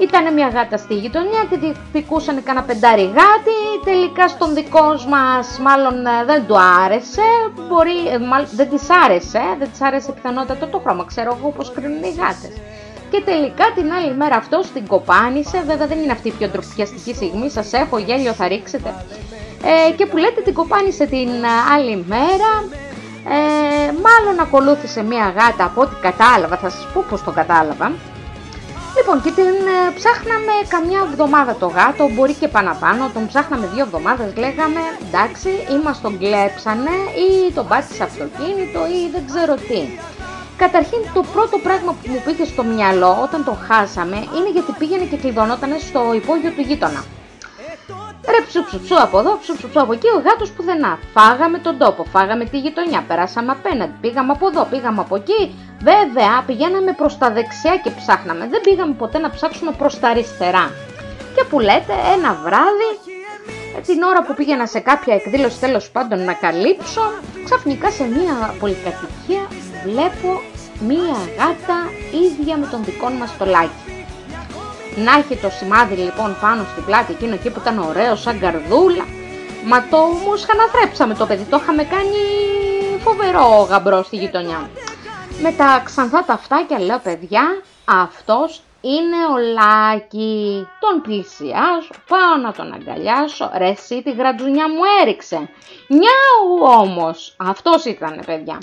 Ήταν 0.00 0.34
μια 0.34 0.48
γάτα 0.48 0.76
στη 0.76 0.94
γειτονιά 0.94 1.44
και 1.50 1.56
τη 1.58 1.72
δικούσαν 1.92 2.42
κανένα 2.42 2.64
πεντάρι 2.64 3.02
γάτι, 3.02 3.58
τελικά 3.84 4.28
στον 4.28 4.54
δικό 4.54 4.88
μας 5.08 5.58
μάλλον 5.60 6.06
ε, 6.06 6.24
δεν 6.26 6.46
του 6.46 6.56
άρεσε, 6.84 7.28
μπορεί, 7.68 7.98
ε, 8.12 8.18
μάλλον, 8.18 8.48
δεν 8.52 8.68
της 8.70 8.86
άρεσε, 9.04 9.42
δεν 9.58 9.70
της 9.70 9.80
άρεσε 9.80 10.12
πιθανότατα 10.12 10.68
το 10.68 10.78
χρώμα, 10.78 11.04
ξέρω 11.04 11.36
εγώ 11.38 11.50
πώς 11.50 11.72
κρίνουν 11.72 12.02
οι 12.02 12.14
γάτες. 12.20 12.54
Και 13.10 13.20
τελικά 13.24 13.64
την 13.74 13.92
άλλη 13.92 14.14
μέρα 14.14 14.36
αυτό 14.36 14.60
την 14.74 14.86
κοπάνισε, 14.86 15.62
βέβαια 15.66 15.86
δεν 15.86 15.98
είναι 15.98 16.12
αυτή 16.12 16.28
η 16.28 16.32
πιο 16.38 16.48
ντροπιαστική 16.48 17.14
στιγμή, 17.14 17.50
σας 17.50 17.72
έχω 17.72 17.98
γέλιο 17.98 18.32
θα 18.32 18.48
ρίξετε. 18.48 18.94
Ε, 19.64 19.92
και 19.92 20.06
που 20.06 20.16
λέτε 20.16 20.40
την 20.40 20.54
κοπάνισε 20.54 21.06
την 21.06 21.28
ε, 21.28 21.72
άλλη 21.74 22.04
μέρα, 22.08 22.50
ε, 23.36 23.92
μάλλον 24.04 24.40
ακολούθησε 24.40 25.02
μια 25.02 25.34
γάτα 25.36 25.64
από 25.64 25.80
ό,τι 25.80 25.94
κατάλαβα, 26.00 26.56
θα 26.56 26.70
σας 26.70 26.86
πω 26.94 27.04
πώς 27.10 27.22
το 27.22 27.30
κατάλαβα. 27.30 27.92
Λοιπόν, 29.00 29.22
και 29.22 29.30
την 29.30 29.56
ε, 29.76 29.78
ψάχναμε 29.98 30.54
καμιά 30.68 31.00
εβδομάδα 31.08 31.54
το 31.62 31.66
γάτο, 31.66 32.08
μπορεί 32.14 32.34
και 32.34 32.48
παραπάνω, 32.48 33.10
τον 33.14 33.26
ψάχναμε 33.26 33.66
δύο 33.66 33.84
εβδομάδες, 33.84 34.36
λέγαμε, 34.36 34.80
εντάξει, 35.06 35.48
ή 35.48 35.76
μας 35.84 36.00
τον 36.00 36.18
κλέψανε 36.18 36.94
ή 37.26 37.52
τον 37.52 37.66
πάτησε 37.68 38.02
αυτοκίνητο 38.02 38.80
ή 38.96 39.00
δεν 39.14 39.22
ξέρω 39.30 39.54
τι. 39.54 39.80
Καταρχήν 40.56 41.00
το 41.14 41.22
πρώτο 41.34 41.56
πράγμα 41.66 41.92
που 41.98 42.06
μου 42.12 42.22
πήγε 42.24 42.44
στο 42.44 42.62
μυαλό 42.62 43.12
όταν 43.26 43.44
το 43.44 43.54
χάσαμε 43.66 44.16
είναι 44.16 44.50
γιατί 44.52 44.72
πήγαινε 44.78 45.04
και 45.04 45.16
κλειδωνόταν 45.16 45.70
στο 45.88 46.00
υπόγειο 46.14 46.50
του 46.50 46.60
γείτονα. 46.60 47.02
Ρε 48.32 48.40
ψου 48.46 48.64
ψου 48.64 48.80
ψου 48.80 49.02
από 49.02 49.18
εδώ, 49.18 49.38
ψου 49.42 49.56
ψου 49.56 49.68
ψου 49.68 49.80
από 49.80 49.92
εκεί, 49.92 50.06
ο 50.16 50.20
γάτος 50.26 50.50
πουθενά. 50.50 50.98
Φάγαμε 51.14 51.58
τον 51.58 51.78
τόπο, 51.78 52.04
φάγαμε 52.04 52.44
τη 52.44 52.58
γειτονιά, 52.58 53.04
περάσαμε 53.08 53.52
απέναντι, 53.52 53.92
πήγαμε 54.00 54.32
από 54.32 54.46
εδώ, 54.46 54.64
πήγαμε 54.70 55.00
από 55.00 55.16
εκεί. 55.16 55.54
Βέβαια, 55.82 56.42
πηγαίναμε 56.46 56.92
προς 56.92 57.18
τα 57.18 57.30
δεξιά 57.30 57.76
και 57.76 57.90
ψάχναμε, 57.90 58.48
δεν 58.48 58.60
πήγαμε 58.60 58.94
ποτέ 58.94 59.18
να 59.18 59.30
ψάξουμε 59.30 59.72
προς 59.78 59.98
τα 59.98 60.08
αριστερά. 60.08 60.70
Και 61.34 61.44
που 61.44 61.60
λέτε, 61.60 61.94
ένα 62.16 62.34
βράδυ, 62.44 62.90
την 63.86 64.02
ώρα 64.02 64.22
που 64.22 64.34
πήγαινα 64.34 64.66
σε 64.66 64.80
κάποια 64.80 65.14
εκδήλωση 65.14 65.60
τέλος 65.60 65.90
πάντων 65.90 66.24
να 66.24 66.32
καλύψω, 66.32 67.02
ξαφνικά 67.44 67.90
σε 67.90 68.04
μια 68.04 68.54
πολυκατοικία 68.60 69.44
βλέπω 69.84 70.42
μία 70.88 71.18
γάτα 71.38 71.78
ίδια 72.24 72.56
με 72.56 72.66
τον 72.66 72.84
δικό 72.84 73.08
μας 73.10 73.30
στολάκι. 73.30 74.06
Να 75.04 75.12
έχει 75.12 75.36
το 75.36 75.50
σημάδι 75.50 75.94
λοιπόν 75.94 76.36
πάνω 76.40 76.64
στην 76.72 76.84
πλάτη 76.84 77.12
εκείνο 77.12 77.34
εκεί 77.34 77.50
που 77.50 77.60
ήταν 77.60 77.78
ωραίο 77.78 78.16
σαν 78.16 78.38
καρδούλα. 78.38 79.04
Μα 79.64 79.84
το 79.90 79.96
μου 79.96 80.36
σχαναθρέψαμε 80.36 81.14
το 81.14 81.26
παιδί, 81.26 81.44
το 81.44 81.58
είχαμε 81.62 81.84
κάνει 81.84 82.20
φοβερό 83.04 83.66
γαμπρό 83.70 84.02
στη 84.02 84.16
γειτονιά. 84.16 84.70
Με 85.42 85.52
τα 85.52 85.82
ξανθά 85.84 86.24
τα 86.24 86.32
αυτάκια 86.32 86.80
λέω 86.80 86.98
παιδιά, 86.98 87.62
αυτός 87.84 88.62
είναι 88.80 89.16
ο 89.34 89.36
Λάκη. 89.52 90.66
Τον 90.80 91.00
πλησιάζω, 91.02 91.90
πάω 92.08 92.36
να 92.42 92.52
τον 92.52 92.72
αγκαλιάσω. 92.72 93.50
Ρε 93.56 93.68
εσύ 93.68 94.02
τη 94.02 94.12
γρατζουνιά 94.12 94.68
μου 94.68 94.80
έριξε. 95.00 95.48
Νιάου 95.88 96.78
όμως, 96.80 97.34
αυτός 97.38 97.84
ήτανε 97.84 98.22
παιδιά 98.24 98.58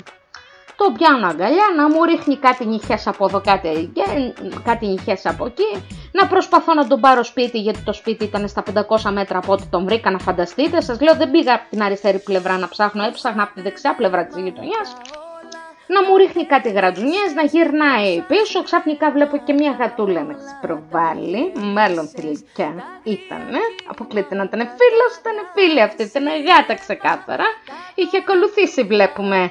το 0.78 0.92
πιάνω 0.96 1.26
αγκαλιά, 1.26 1.64
να 1.76 1.88
μου 1.88 2.04
ρίχνει 2.04 2.36
κάτι 2.36 2.66
νυχές 2.66 3.06
από 3.06 3.24
εδώ, 3.24 3.40
κάτι, 3.40 3.68
εκεί, 3.68 4.02
κάτι 4.64 4.86
νυχές 4.86 5.26
από 5.26 5.46
εκεί, 5.46 5.84
να 6.12 6.26
προσπαθώ 6.26 6.74
να 6.74 6.86
τον 6.86 7.00
πάρω 7.00 7.22
σπίτι, 7.24 7.58
γιατί 7.58 7.80
το 7.80 7.92
σπίτι 7.92 8.24
ήταν 8.24 8.48
στα 8.48 8.62
500 8.88 9.10
μέτρα 9.12 9.38
από 9.38 9.52
ό,τι 9.52 9.66
τον 9.66 9.84
βρήκα, 9.84 10.10
να 10.10 10.18
φανταστείτε. 10.18 10.80
Σας 10.80 11.00
λέω, 11.00 11.14
δεν 11.14 11.30
πήγα 11.30 11.54
από 11.54 11.64
την 11.70 11.82
αριστερή 11.82 12.18
πλευρά 12.18 12.58
να 12.58 12.68
ψάχνω, 12.68 13.04
έψαχνα 13.04 13.42
από 13.42 13.54
τη 13.54 13.60
δεξιά 13.60 13.94
πλευρά 13.94 14.26
της 14.26 14.42
γειτονιάς. 14.42 14.96
Να 15.94 16.02
μου 16.04 16.16
ρίχνει 16.16 16.44
κάτι 16.46 16.70
γρατζουνιές, 16.70 17.30
να 17.34 17.42
γυρνάει 17.42 18.20
πίσω, 18.20 18.62
ξαφνικά 18.62 19.10
βλέπω 19.10 19.36
και 19.36 19.52
μια 19.52 19.76
γατούλα 19.78 20.22
να 20.22 20.34
προβάλλει, 20.60 21.52
μάλλον 21.54 22.10
τελικά 22.14 22.68
ήτανε, 23.02 23.60
αποκλείται 23.90 24.34
να 24.34 24.42
ήταν 24.42 24.60
φίλος, 24.60 25.12
ήταν 25.20 25.36
φίλη 25.54 25.82
αυτή, 25.82 26.02
ήταν 26.02 26.24
γάτα 26.46 26.74
ξεκάθαρα, 26.74 27.44
είχε 27.94 28.16
ακολουθήσει 28.16 28.82
βλέπουμε 28.82 29.50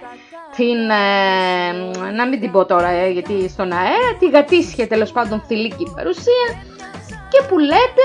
την, 0.56 0.90
ε, 0.90 2.12
να 2.12 2.28
μην 2.28 2.40
την 2.40 2.52
πω 2.52 2.66
τώρα 2.66 2.90
ε, 2.90 3.10
γιατί 3.10 3.50
στον 3.50 3.72
αέρα, 3.72 4.16
τη 4.20 4.30
γατήσια 4.30 4.88
τέλος 4.88 5.12
πάντων 5.12 5.42
θηλυκή 5.48 5.94
παρουσία. 5.96 6.48
Και 7.30 7.42
που 7.50 7.60
λέτε 7.60 8.04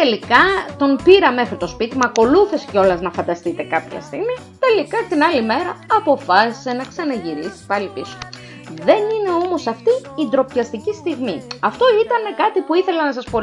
τελικά 0.00 0.42
τον 0.78 0.90
πήρα 1.04 1.30
μέχρι 1.32 1.56
το 1.56 1.66
σπίτι, 1.66 1.96
με 1.96 2.04
ακολούθησε 2.04 2.66
κιόλας 2.70 3.00
να 3.00 3.10
φανταστείτε 3.10 3.62
κάποια 3.62 4.00
στιγμή, 4.00 4.36
τελικά 4.58 4.98
την 5.08 5.22
άλλη 5.22 5.42
μέρα 5.42 5.70
αποφάσισε 5.98 6.72
να 6.72 6.84
ξαναγυρίσει 6.84 7.66
πάλι 7.66 7.88
πίσω. 7.94 8.18
Δεν 8.88 9.02
είναι 9.14 9.30
όμως 9.44 9.66
αυτή 9.66 9.92
η 10.20 10.24
ντροπιαστική 10.28 10.92
στιγμή. 10.92 11.46
Αυτό 11.60 11.84
ήταν 12.04 12.22
κάτι 12.42 12.60
που 12.60 12.74
ήθελα 12.74 13.04
να 13.04 13.12
σας, 13.12 13.24
πω, 13.30 13.38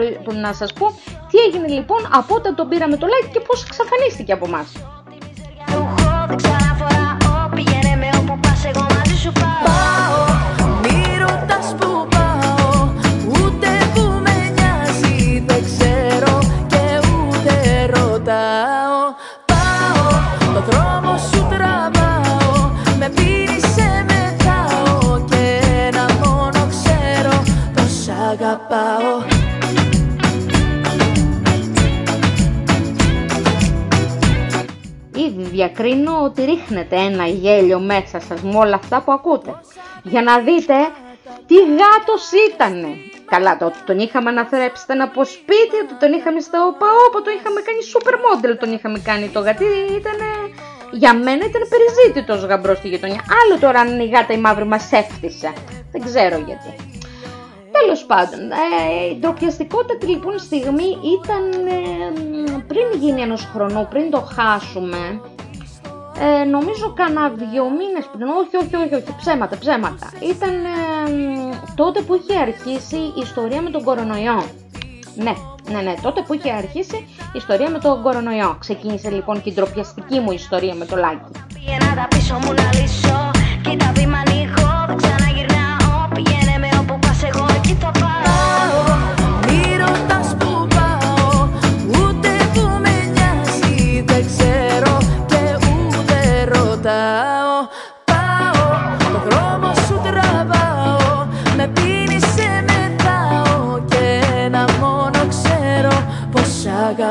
να 0.45 0.53
σας 0.53 0.73
πω 0.73 0.85
τι 1.29 1.37
έγινε 1.45 1.67
λοιπόν 1.67 2.01
από 2.11 2.35
όταν 2.35 2.55
τον 2.55 2.69
πήραμε 2.69 2.97
το 2.97 3.07
like 3.13 3.29
και 3.33 3.39
πώς 3.39 3.63
εξαφανίστηκε 3.63 4.33
από 4.33 4.45
εμάς. 4.45 4.71
Εγώ 8.69 8.85
μαζί 8.95 9.15
σου 9.23 9.31
πάω 9.31 10.56
διακρίνω 35.77 36.23
ότι 36.23 36.45
ρίχνετε 36.45 36.95
ένα 36.95 37.25
γέλιο 37.25 37.79
μέσα 37.79 38.19
σας 38.19 38.41
με 38.41 38.57
όλα 38.57 38.75
αυτά 38.75 39.01
που 39.01 39.11
ακούτε. 39.11 39.61
Για 40.03 40.21
να 40.21 40.39
δείτε 40.39 40.73
τι 41.47 41.55
γάτος 41.55 42.23
ήτανε. 42.47 42.87
Καλά, 43.25 43.57
το 43.57 43.71
τον 43.85 43.99
είχαμε 43.99 44.29
αναθρέψει 44.29 44.83
ήταν 44.83 45.01
από 45.01 45.25
σπίτι, 45.25 45.75
ότι 45.83 45.93
τον 45.99 46.11
είχαμε 46.13 46.39
στα 46.39 46.57
όπα 46.67 46.87
τον 47.25 47.33
είχαμε 47.37 47.59
κάνει 47.67 47.81
super 47.93 48.15
model, 48.25 48.57
τον 48.59 48.73
είχαμε 48.73 48.99
κάνει 48.99 49.27
το 49.27 49.39
γατί, 49.39 49.65
ήταν 49.99 50.19
για 50.91 51.13
μένα 51.13 51.45
ήταν 51.45 51.61
περιζήτητος 51.73 52.45
γαμπρός 52.49 52.77
στη 52.77 52.87
γειτονιά. 52.87 53.21
Άλλο 53.41 53.59
τώρα 53.59 53.79
αν 53.79 53.99
η 53.99 54.07
γάτα 54.07 54.33
η 54.33 54.39
μαύρη 54.39 54.65
μας 54.65 54.91
έφτιασε. 54.91 55.53
Δεν 55.91 56.01
ξέρω 56.03 56.37
γιατί. 56.47 56.71
Τέλος 57.71 58.05
πάντων, 58.05 58.39
ε, 58.51 59.11
η 59.11 59.17
ντροπιαστικότητα 59.19 60.07
λοιπόν 60.07 60.39
στιγμή 60.39 60.89
ήταν 61.17 61.43
ε, 61.67 62.63
πριν 62.67 62.85
γίνει 62.99 63.21
ενός 63.21 63.49
χρονού, 63.53 63.87
πριν 63.89 64.09
το 64.09 64.19
χάσουμε, 64.35 65.21
ε, 66.19 66.43
νομίζω 66.43 66.93
κάνα 66.93 67.29
δυο 67.29 67.65
μήνες 67.69 68.05
πριν, 68.11 68.27
όχι, 68.27 68.55
όχι, 68.63 68.75
όχι, 68.75 68.95
όχι, 68.95 69.15
ψέματα, 69.17 69.57
ψέματα. 69.57 70.11
Ήταν 70.33 70.53
τότε 71.75 72.01
που 72.01 72.15
είχε 72.15 72.39
αρχίσει 72.39 72.95
η 72.95 73.21
ιστορία 73.23 73.61
με 73.61 73.69
τον 73.69 73.83
κορονοϊό. 73.83 74.43
Ναι, 75.15 75.33
Ναι, 75.71 75.81
ναι, 75.81 75.93
τότε 76.01 76.21
που 76.21 76.33
είχε 76.33 76.51
αρχίσει 76.51 76.95
η 77.21 77.37
ιστορία 77.37 77.69
με 77.69 77.79
τον 77.79 78.01
κορονοϊό. 78.01 78.55
Ξεκίνησε 78.59 79.09
λοιπόν 79.09 79.41
και 79.41 79.49
η 79.49 79.53
ντροπιαστική 79.53 80.19
μου 80.19 80.31
ιστορία 80.31 80.73
με 80.73 80.85
το 80.85 80.95
Λάκη. 80.95 81.31
Πήγαινα 81.53 81.95
τα 81.95 82.07
πίσω 82.09 82.33
μου 82.33 82.53
να 82.53 82.79
λύσω 82.79 83.31
Κοίτα 83.61 83.91
βήμα 83.95 84.26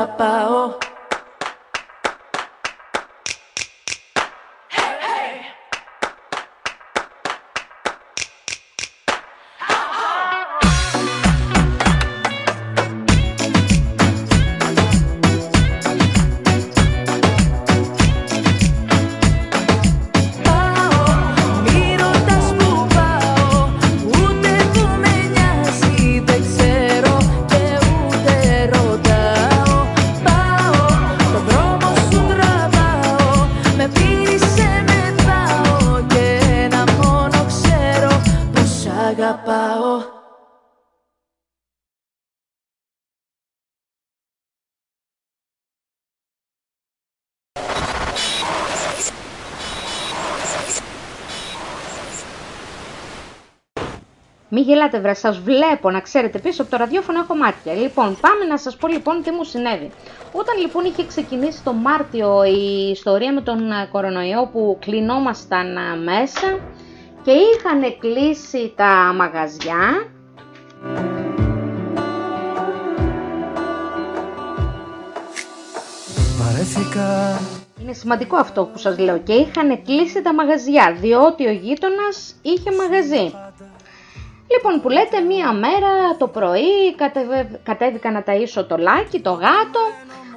σ' 0.07 0.46
Μη 54.59 54.63
γελάτε 54.63 54.99
βρε, 54.99 55.13
σας 55.13 55.39
βλέπω 55.39 55.91
να 55.91 55.99
ξέρετε 55.99 56.39
πίσω 56.39 56.61
από 56.61 56.71
το 56.71 56.77
ραδιόφωνο 56.77 57.19
έχω 57.19 57.35
μάτια. 57.35 57.73
Λοιπόν, 57.73 58.17
πάμε 58.21 58.45
να 58.45 58.57
σας 58.57 58.75
πω 58.75 58.87
λοιπόν 58.87 59.23
τι 59.23 59.31
μου 59.31 59.43
συνέβη. 59.43 59.91
Όταν 60.31 60.57
λοιπόν 60.61 60.85
είχε 60.85 61.05
ξεκινήσει 61.05 61.63
το 61.63 61.73
Μάρτιο 61.73 62.43
η 62.43 62.89
ιστορία 62.89 63.33
με 63.33 63.41
τον 63.41 63.71
ε, 63.71 63.87
κορονοϊό 63.91 64.49
που 64.51 64.77
κλεινόμασταν 64.79 65.77
ε, 65.77 65.95
μέσα 66.03 66.59
και 67.23 67.31
είχαν 67.31 67.97
κλείσει 67.99 68.73
τα 68.75 69.13
μαγαζιά, 69.15 70.11
Βαρέθηκα 76.37 77.39
είναι 77.81 77.93
σημαντικό 77.93 78.37
αυτό 78.37 78.65
που 78.65 78.77
σας 78.77 78.97
λέω 78.97 79.17
και 79.17 79.33
είχαν 79.33 79.81
κλείσει 79.83 80.21
τα 80.21 80.33
μαγαζιά 80.33 80.97
διότι 80.99 81.47
ο 81.47 81.51
γείτονας 81.51 82.35
είχε 82.41 82.71
μαγαζί. 82.71 83.33
Λοιπόν 84.51 84.81
που 84.81 84.89
λέτε 84.89 85.19
μία 85.19 85.53
μέρα 85.53 86.17
το 86.17 86.27
πρωί 86.27 86.95
κατεβε... 86.95 87.59
κατέβηκα 87.63 88.11
να 88.11 88.23
ταΐσω 88.27 88.65
το 88.67 88.77
λάκι, 88.77 89.19
το 89.19 89.31
γάτο. 89.31 89.81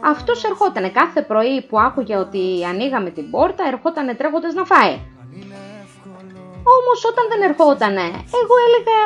Αυτός 0.04 0.44
ερχότανε 0.44 0.88
κάθε 0.88 1.22
πρωί 1.22 1.62
που 1.62 1.80
άκουγε 1.80 2.16
ότι 2.16 2.64
ανοίγαμε 2.68 3.10
την 3.10 3.30
πόρτα 3.30 3.64
ερχότανε 3.72 4.14
τρέχοντας 4.14 4.54
να 4.54 4.64
φάει. 4.64 4.98
Όμως 6.76 7.04
όταν 7.10 7.24
δεν 7.28 7.42
ερχότανε 7.50 8.06
εγώ 8.40 8.54
έλεγα 8.66 8.98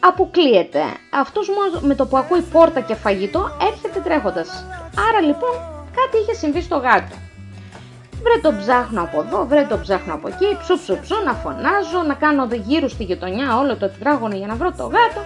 αποκλείεται. 0.00 0.82
Αυτός 1.12 1.48
μόνο 1.48 1.80
με 1.80 1.94
το 1.94 2.06
που 2.06 2.16
ακούει 2.16 2.40
πόρτα 2.40 2.80
και 2.80 2.94
φαγητό 2.94 3.50
έρχεται 3.70 4.00
τρέχοντας. 4.00 4.66
Άρα 5.08 5.20
λοιπόν 5.20 5.54
κάτι 5.98 6.16
είχε 6.22 6.34
συμβεί 6.34 6.60
στο 6.60 6.76
γάτο. 6.76 7.29
Βρε 8.22 8.40
το 8.42 8.52
ψάχνω 8.58 9.02
από 9.02 9.20
εδώ, 9.20 9.46
βρε 9.46 9.66
το 9.68 9.78
ψάχνω 9.78 10.14
από 10.14 10.28
εκεί, 10.28 10.56
ψου 10.62 10.78
ψου 10.78 10.98
ψου 11.02 11.24
να 11.24 11.32
φωνάζω, 11.32 12.02
να 12.06 12.14
κάνω 12.14 12.48
γύρω 12.66 12.88
στη 12.88 13.04
γειτονιά 13.04 13.58
όλο 13.58 13.76
το 13.76 13.88
τετράγωνο 13.88 14.36
για 14.36 14.46
να 14.46 14.54
βρω 14.54 14.72
το 14.76 14.82
γάτο. 14.82 15.20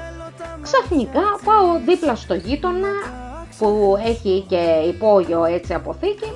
Ξαφνικά 0.63 1.21
πάω 1.45 1.81
δίπλα 1.87 2.15
στο 2.15 2.35
γείτονα 2.35 2.89
που 3.59 3.97
έχει 4.05 4.45
και 4.49 4.83
υπόγειο 4.89 5.45
έτσι 5.45 5.75
αποθήκη, 5.75 6.33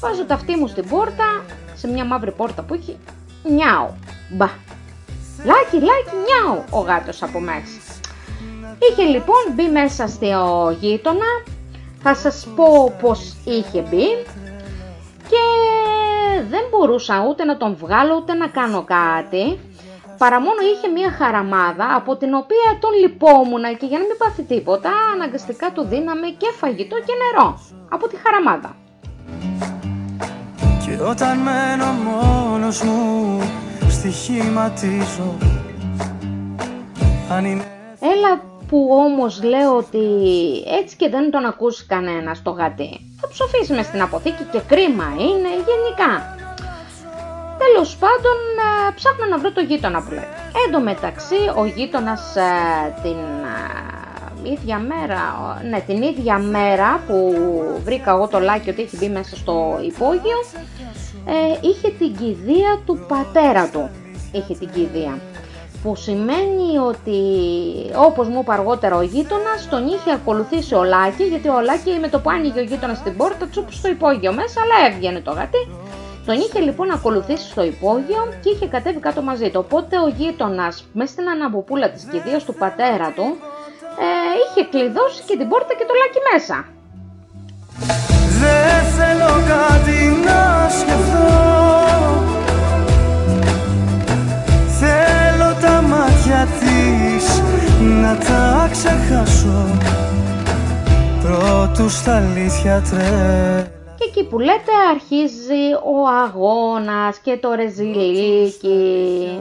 βάζω 0.00 0.24
τα 0.24 0.34
αυτή 0.34 0.56
μου 0.56 0.66
στην 0.66 0.88
πόρτα, 0.88 1.44
σε 1.74 1.88
μια 1.88 2.04
μαύρη 2.04 2.32
πόρτα 2.32 2.62
που 2.62 2.74
έχει, 2.74 2.96
νιάου, 3.42 3.96
μπα. 4.30 4.48
Λάκι, 5.44 5.76
λάκι, 5.86 6.14
νιάου, 6.26 6.64
ο 6.70 6.80
γάτος 6.80 7.22
από 7.22 7.40
μέσα. 7.40 7.80
Είχε 8.78 9.02
λοιπόν 9.02 9.42
μπει 9.54 9.68
μέσα 9.68 10.06
στο 10.06 10.76
γείτονα, 10.80 11.30
θα 12.02 12.14
σας 12.14 12.48
πω 12.56 12.94
πως 13.00 13.36
είχε 13.44 13.80
μπει, 13.80 14.06
και 15.30 15.44
δεν 16.50 16.64
μπορούσα 16.70 17.26
ούτε 17.28 17.44
να 17.44 17.56
τον 17.56 17.76
βγάλω 17.76 18.16
ούτε 18.16 18.34
να 18.34 18.46
κάνω 18.46 18.84
κάτι 18.84 19.58
παρά 20.22 20.40
μόνο 20.40 20.60
είχε 20.74 20.88
μία 20.88 21.10
χαραμάδα 21.10 21.94
από 21.94 22.16
την 22.16 22.34
οποία 22.34 22.68
τον 22.80 22.90
λυπόμουν 23.00 23.64
και 23.78 23.86
για 23.86 23.98
να 23.98 24.04
μην 24.04 24.16
πάθει 24.18 24.42
τίποτα 24.42 24.90
αναγκαστικά 25.14 25.72
του 25.72 25.82
δίναμε 25.84 26.26
και 26.26 26.50
φαγητό 26.60 26.96
και 26.96 27.14
νερό 27.22 27.58
από 27.88 28.08
τη 28.08 28.16
χαραμάδα. 28.16 28.76
Και 30.84 31.02
όταν 31.02 31.38
μένω 31.38 31.86
μόνος 32.06 32.82
μου 32.82 33.38
Στοιχηματίζω 33.88 35.36
Αν 37.30 37.44
είναι 37.44 37.64
Έλα 38.00 38.42
που 38.68 38.88
όμως 38.90 39.42
λέω 39.42 39.76
ότι 39.76 39.98
έτσι 40.80 40.96
και 40.96 41.08
δεν 41.08 41.30
τον 41.30 41.44
ακούσει 41.44 41.86
κανένα 41.86 42.36
το 42.42 42.50
γατί. 42.50 43.09
Θα 43.20 43.28
τους 43.28 43.40
αφήσει 43.40 43.72
μες 43.72 43.86
στην 43.86 44.02
αποθήκη 44.02 44.42
και 44.52 44.60
κρίμα 44.66 45.04
είναι 45.18 45.48
γενικά. 45.68 46.12
Τέλος 47.62 47.96
πάντων 47.96 48.38
ε, 48.88 48.92
ψάχνω 48.94 49.26
να 49.30 49.38
βρω 49.38 49.52
το 49.52 49.60
γείτονα 49.60 50.02
που 50.02 50.10
λέει. 50.10 50.28
Εν 50.66 50.72
τω 50.72 50.80
μεταξύ 50.80 51.34
ο 51.56 51.64
γείτονας 51.64 52.36
ε, 52.36 52.42
την 53.02 53.18
ε, 54.46 54.50
ίδια 54.52 54.78
μέρα, 54.78 55.20
ο- 55.42 55.68
ναι 55.68 55.80
την 55.80 56.02
ίδια 56.02 56.38
μέρα 56.38 57.00
που 57.06 57.34
βρήκα 57.84 58.10
εγώ 58.10 58.26
το 58.28 58.38
λάκι 58.40 58.70
ότι 58.70 58.82
έχει 58.82 58.96
μπει 58.96 59.08
μέσα 59.08 59.36
στο 59.36 59.78
υπόγειο 59.86 60.38
ε, 61.26 61.58
είχε 61.68 61.88
την 61.90 62.16
κηδεία 62.16 62.80
του 62.86 62.98
πατέρα 63.08 63.68
του. 63.68 63.90
Είχε 64.32 64.54
την 64.54 64.70
κηδεία 64.70 65.18
που 65.82 65.96
σημαίνει 65.96 66.78
ότι 66.78 67.20
όπως 67.96 68.28
μου 68.28 68.40
είπε 68.42 68.52
αργότερα 68.52 68.96
ο 68.96 69.02
γείτονας, 69.02 69.68
τον 69.70 69.86
είχε 69.86 70.12
ακολουθήσει 70.12 70.74
ο 70.74 70.82
Λάκη, 70.84 71.24
γιατί 71.24 71.48
ο 71.48 71.60
Λάκη 71.60 71.98
με 72.00 72.08
το 72.08 72.20
που 72.20 72.30
άνοιγε 72.30 72.60
ο 72.60 72.62
γείτονας 72.62 73.02
την 73.02 73.16
πόρτα, 73.16 73.46
τσουπ 73.46 73.72
στο 73.72 73.88
υπόγειο 73.88 74.32
μέσα, 74.32 74.60
αλλά 74.60 74.92
έβγαινε 74.92 75.20
το 75.20 75.32
γατί. 75.32 75.68
Τον 76.26 76.38
είχε 76.38 76.60
λοιπόν 76.60 76.90
ακολουθήσει 76.90 77.48
στο 77.48 77.62
υπόγειο 77.64 78.22
και 78.42 78.50
είχε 78.50 78.66
κατέβει 78.66 78.98
κάτω 78.98 79.22
μαζί 79.22 79.50
του. 79.50 79.62
Οπότε 79.64 79.98
ο 79.98 80.08
γείτονας, 80.08 80.84
μέσα 80.92 81.12
στην 81.12 81.28
αναμπουπούλα 81.28 81.90
της 81.90 82.02
κηδεία 82.10 82.38
του 82.38 82.54
πατέρα 82.54 83.12
του, 83.16 83.36
ε, 84.02 84.06
είχε 84.42 84.68
κλειδώσει 84.70 85.22
και 85.26 85.36
την 85.36 85.48
πόρτα 85.48 85.74
και 85.78 85.84
το 85.88 85.94
Λάκη 86.00 86.20
μέσα. 86.32 86.56
Δεν 88.40 88.82
θέλω 88.96 89.32
κάτι 89.48 89.98
να 90.24 90.68
σκεφτώ 90.68 91.79
να 98.10 98.18
τα 98.18 98.68
ξεχάσω 98.70 99.78
Πρώτους 101.22 101.96
στα 101.96 102.16
αλήθεια 102.16 102.82
τρέ 102.90 103.70
Και 103.98 104.04
εκεί 104.08 104.24
που 104.24 104.38
λέτε 104.38 104.72
αρχίζει 104.90 105.72
ο 105.72 106.08
αγώνας 106.24 107.18
και 107.18 107.36
το 107.36 107.52
ρεζιλίκι. 107.54 109.40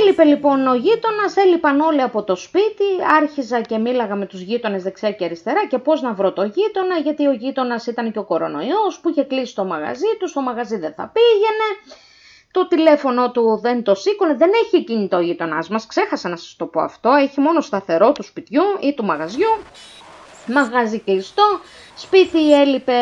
Έλειπε 0.00 0.24
λοιπόν 0.24 0.66
ο 0.66 0.74
γείτονας, 0.74 1.36
έλειπαν 1.36 1.80
όλοι 1.80 2.02
από 2.02 2.22
το 2.22 2.36
σπίτι. 2.36 2.84
Άρχιζα 3.20 3.60
και 3.60 3.78
μίλαγα 3.78 4.14
με 4.14 4.26
τους 4.26 4.40
γείτονες 4.40 4.82
δεξιά 4.82 5.12
και 5.12 5.24
αριστερά 5.24 5.66
και 5.66 5.78
πώς 5.78 6.02
να 6.02 6.12
βρω 6.12 6.32
το 6.32 6.42
γείτονα, 6.42 6.96
γιατί 7.02 7.26
ο 7.26 7.32
γείτονας 7.32 7.86
ήταν 7.86 8.12
και 8.12 8.18
ο 8.18 8.24
κορονοϊός 8.24 8.98
που 9.02 9.08
είχε 9.08 9.22
κλείσει 9.22 9.54
το 9.54 9.64
μαγαζί 9.64 10.16
του, 10.18 10.28
στο 10.28 10.40
μαγαζί 10.40 10.76
δεν 10.76 10.92
θα 10.96 11.12
πήγαινε. 11.14 11.68
Το 12.52 12.66
τηλέφωνο 12.66 13.30
του 13.30 13.58
δεν 13.62 13.82
το 13.82 13.94
σήκωνε, 13.94 14.34
δεν 14.34 14.50
έχει 14.64 14.84
κινητό 14.84 15.20
γείτονα 15.20 15.64
μας. 15.70 15.86
Ξέχασα 15.86 16.28
να 16.28 16.36
σας 16.36 16.56
το 16.58 16.66
πω 16.66 16.80
αυτό. 16.80 17.10
Έχει 17.10 17.40
μόνο 17.40 17.60
σταθερό 17.60 18.12
του 18.12 18.22
σπιτιού 18.22 18.62
ή 18.80 18.94
του 18.94 19.04
μαγαζιού. 19.04 19.48
Μαγαζί 20.46 20.98
κλειστό. 21.00 21.42
Σπίτι 21.96 22.60
έλειπε, 22.60 22.92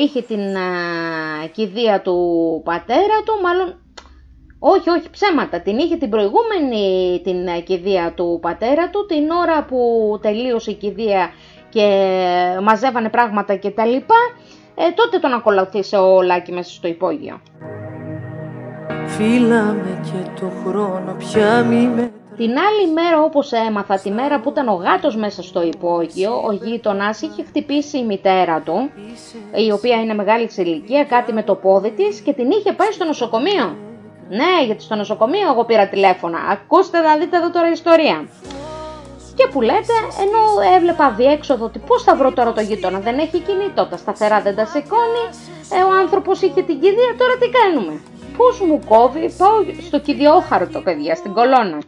είχε 0.00 0.22
την 0.22 0.56
α, 0.56 1.46
κηδεία 1.52 2.00
του 2.00 2.16
πατέρα 2.64 3.22
του, 3.24 3.40
μάλλον 3.42 3.80
όχι, 4.58 4.90
όχι, 4.90 5.10
ψέματα. 5.10 5.60
Την 5.60 5.78
είχε 5.78 5.96
την 5.96 6.10
προηγούμενη 6.10 7.20
την 7.24 7.46
ε, 7.46 7.60
κηδεία 7.60 8.12
του 8.16 8.38
πατέρα 8.42 8.90
του. 8.90 9.06
Την 9.06 9.30
ώρα 9.30 9.64
που 9.64 9.78
τελείωσε 10.22 10.70
η 10.70 10.74
κηδεία 10.74 11.30
και 11.68 11.86
μαζεύανε 12.62 13.08
πράγματα 13.08 13.56
και 13.56 13.70
τα 13.70 13.86
λοιπά, 13.86 14.16
ε, 14.74 14.90
τότε 14.90 15.18
τον 15.18 15.32
ακολουθήσε 15.32 15.96
ο 15.96 16.22
Λάκη 16.22 16.52
μέσα 16.52 16.70
στο 16.70 16.88
υπόγειο. 16.88 17.40
Φύλαμε 19.16 20.00
και 20.04 20.40
το 20.40 20.50
χρόνο 20.64 21.16
πια 21.18 21.62
μη 21.62 21.86
με 21.86 22.10
Την 22.36 22.50
άλλη 22.50 22.92
μέρα 22.92 23.22
όπως 23.22 23.52
έμαθα, 23.52 23.98
τη 23.98 24.10
μέρα 24.10 24.40
που 24.40 24.50
ήταν 24.50 24.68
ο 24.68 24.74
γάτος 24.74 25.16
μέσα 25.16 25.42
στο 25.42 25.62
υπόγειο, 25.62 26.32
ο 26.46 26.52
γείτονας 26.52 27.20
είχε 27.20 27.44
χτυπήσει 27.44 27.98
η 27.98 28.04
μητέρα 28.04 28.60
του, 28.60 28.90
η 29.66 29.70
οποία 29.72 29.96
είναι 29.96 30.14
μεγάλη 30.14 30.50
σε 30.50 30.62
ηλικία, 30.62 31.04
κάτι 31.04 31.32
με 31.32 31.42
το 31.42 31.54
πόδι 31.54 31.90
της 31.90 32.20
και 32.20 32.32
την 32.32 32.50
είχε 32.50 32.72
πάει 32.72 32.92
στο 32.92 33.04
νοσοκομείο. 33.04 33.76
Ναι, 34.28 34.64
γιατί 34.66 34.82
στο 34.82 34.94
νοσοκομείο 34.94 35.48
εγώ 35.52 35.64
πήρα 35.64 35.88
τηλέφωνα. 35.88 36.38
Ακούστε 36.50 36.98
να 37.00 37.16
δείτε 37.16 37.36
εδώ 37.36 37.50
τώρα 37.50 37.70
ιστορία. 37.70 38.28
Και 39.34 39.46
που 39.52 39.60
λέτε, 39.60 39.96
ενώ 40.24 40.40
έβλεπα 40.76 41.10
διέξοδο 41.10 41.64
ότι 41.64 41.78
πώς 41.78 42.02
θα 42.02 42.16
βρω 42.16 42.32
τώρα 42.32 42.52
το 42.52 42.60
γείτονα, 42.60 42.98
δεν 42.98 43.18
έχει 43.18 43.38
κινητό, 43.38 43.86
τα 43.86 43.96
σταθερά 43.96 44.40
δεν 44.40 44.54
τα 44.56 44.64
σηκώνει, 44.66 45.24
ε, 45.76 45.82
ο 45.82 45.98
άνθρωπος 46.00 46.42
είχε 46.42 46.62
την 46.62 46.80
κηδεία, 46.80 47.12
τώρα 47.18 47.34
τι 47.40 47.48
κάνουμε; 47.58 48.00
Πώς 48.38 48.60
μου 48.60 48.80
κόβει, 48.88 49.32
πάω 49.38 49.64
στο 49.86 49.98
κυδιόχαρτο 50.00 50.80
παιδιά, 50.80 51.14
στην 51.14 51.32
κολόνα. 51.32 51.78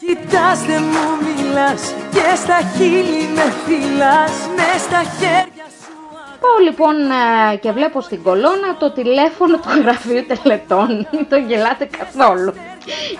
Κοιτάς 0.00 0.58
δεν 0.62 0.82
μου 0.82 1.06
μιλάς 1.24 1.82
και 2.14 2.36
στα 2.36 2.58
χείλη 2.76 3.24
με 3.34 3.46
φυλάς 3.64 4.34
μες 4.56 4.80
στα 4.80 5.02
χέρια 5.18 5.59
σου 5.59 5.59
Πάω 6.40 6.58
λοιπόν 6.64 6.94
ε, 7.52 7.56
και 7.56 7.70
βλέπω 7.70 8.00
στην 8.00 8.22
κολόνα 8.22 8.76
το 8.78 8.90
τηλέφωνο 8.90 9.56
του 9.56 9.80
γραφείου 9.82 10.26
τελετών. 10.26 10.88
Μην 11.12 11.28
το 11.28 11.36
γελάτε 11.36 11.88
καθόλου. 11.98 12.52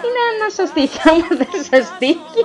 Είναι 0.05 0.21
ένα 0.33 0.47
σας 0.57 0.73
τύχει. 0.73 0.99
Άμα 1.09 1.27
δεν 1.29 1.55
σας 1.71 1.99
τύχει, 1.99 2.43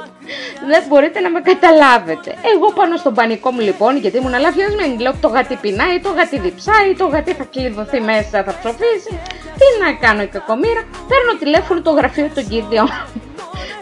δεν 0.67 0.83
μπορείτε 0.87 1.19
να 1.19 1.29
με 1.29 1.41
καταλάβετε. 1.41 2.35
Εγώ 2.53 2.71
πάνω 2.71 2.97
στον 2.97 3.13
πανικό 3.13 3.51
μου 3.51 3.59
λοιπόν, 3.59 3.97
γιατί 3.97 4.17
ήμουν 4.17 4.33
αλαφιασμένη. 4.33 4.97
Λέω 4.97 5.13
το 5.21 5.27
γατί 5.27 5.55
πεινάει, 5.55 5.99
το 5.99 6.09
γατί 6.09 6.39
διψάει, 6.39 6.95
το 6.97 7.05
γατί 7.07 7.33
θα 7.33 7.43
κλειδωθεί 7.43 7.99
μέσα, 8.01 8.43
θα 8.43 8.55
ψοφήσει. 8.59 9.19
Τι 9.59 9.67
να 9.83 9.93
κάνω 10.07 10.21
η 10.21 10.27
κακομήρα. 10.27 10.81
Παίρνω 11.09 11.33
τηλέφωνο 11.39 11.81
το 11.81 11.91
γραφείο 11.91 12.29
των 12.35 12.47
κυρίων. 12.47 12.89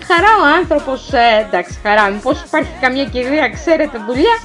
Χαρά 0.07 0.31
ο 0.41 0.45
άνθρωπος, 0.59 1.13
ε, 1.13 1.45
εντάξει 1.47 1.79
χαρά, 1.83 2.09
μήπως 2.09 2.41
υπάρχει 2.41 2.73
καμία 2.81 3.05
κυρία, 3.05 3.49
ξέρετε 3.49 3.97
δουλειά, 4.07 4.35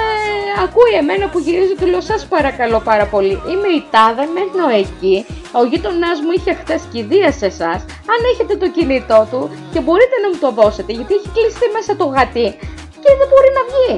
ε, 0.00 0.62
ακούει 0.64 0.92
εμένα 1.00 1.28
που 1.28 1.38
γυρίζω 1.38 1.74
του 1.80 1.86
λέω 1.86 2.00
σας 2.00 2.26
παρακαλώ 2.26 2.80
πάρα 2.90 3.06
πολύ. 3.06 3.36
Είμαι 3.50 3.68
η 3.78 3.80
Τάδα, 3.90 4.24
μένω 4.34 4.66
εκεί. 4.82 5.16
Ο 5.58 5.64
γείτονάς 5.70 6.18
μου 6.24 6.32
είχε 6.36 6.52
χθες 6.60 6.82
κηδεία 6.92 7.32
σε 7.32 7.46
εσάς. 7.46 7.80
Αν 8.12 8.20
έχετε 8.32 8.54
το 8.62 8.68
κινητό 8.70 9.20
του 9.30 9.40
και 9.72 9.80
μπορείτε 9.80 10.16
να 10.22 10.28
μου 10.30 10.38
το 10.44 10.50
δώσετε, 10.62 10.92
γιατί 10.92 11.14
έχει 11.14 11.28
κλειστεί 11.36 11.66
μέσα 11.76 11.96
το 11.96 12.04
γατί 12.14 12.48
και 13.02 13.10
δεν 13.18 13.28
μπορεί 13.30 13.50
να 13.58 13.62
βγει. 13.70 13.96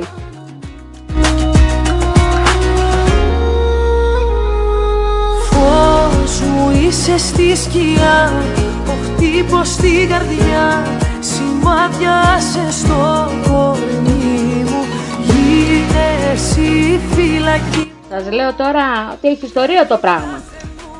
Φως 5.48 6.40
μου 6.40 6.70
είσαι 6.70 7.18
στη 7.18 7.56
σκιά 7.56 8.32
Ο 8.86 8.92
χτύπος 9.04 9.68
στην 9.68 10.08
καρδιά 10.08 10.86
Σημάδιασε 11.20 12.70
στο 12.70 13.30
κορμί 13.48 13.84
μου 13.84 13.93
Είναι 13.93 13.93
εσύ 16.34 17.00
φυλακή 17.14 17.92
Σας 18.10 18.24
λέω 18.38 18.52
τώρα 18.62 18.86
ότι 19.14 19.28
έχει 19.28 19.44
ιστορία 19.44 19.86
το 19.86 19.96
πράγμα. 20.04 20.36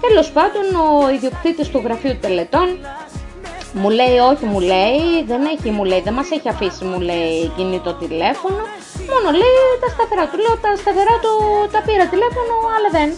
Τέλος 0.04 0.28
πάντων, 0.36 0.64
ο 0.86 1.10
ιδιοκτήτης 1.16 1.68
του 1.72 1.80
γραφείου 1.84 2.16
τελετών 2.24 2.68
μου 3.80 3.90
λέει, 3.98 4.16
όχι 4.30 4.44
μου 4.52 4.60
λέει, 4.72 5.02
δεν 5.30 5.42
έχει, 5.54 5.68
μου 5.76 5.84
λέει, 5.90 6.00
δεν 6.06 6.14
μας 6.18 6.28
έχει 6.36 6.48
αφήσει, 6.54 6.84
μου 6.90 7.00
λέει, 7.08 7.52
κινητό 7.56 7.92
τηλέφωνο. 8.02 8.62
Μόνο 9.12 9.28
λέει 9.40 9.58
τα 9.82 9.88
σταθερά 9.94 10.24
του. 10.30 10.36
Λέω 10.44 10.56
τα 10.64 10.70
σταθερά 10.82 11.16
του 11.24 11.32
τα 11.74 11.80
πήρα 11.86 12.06
τηλέφωνο, 12.14 12.54
αλλά 12.76 12.90
δεν. 12.96 13.08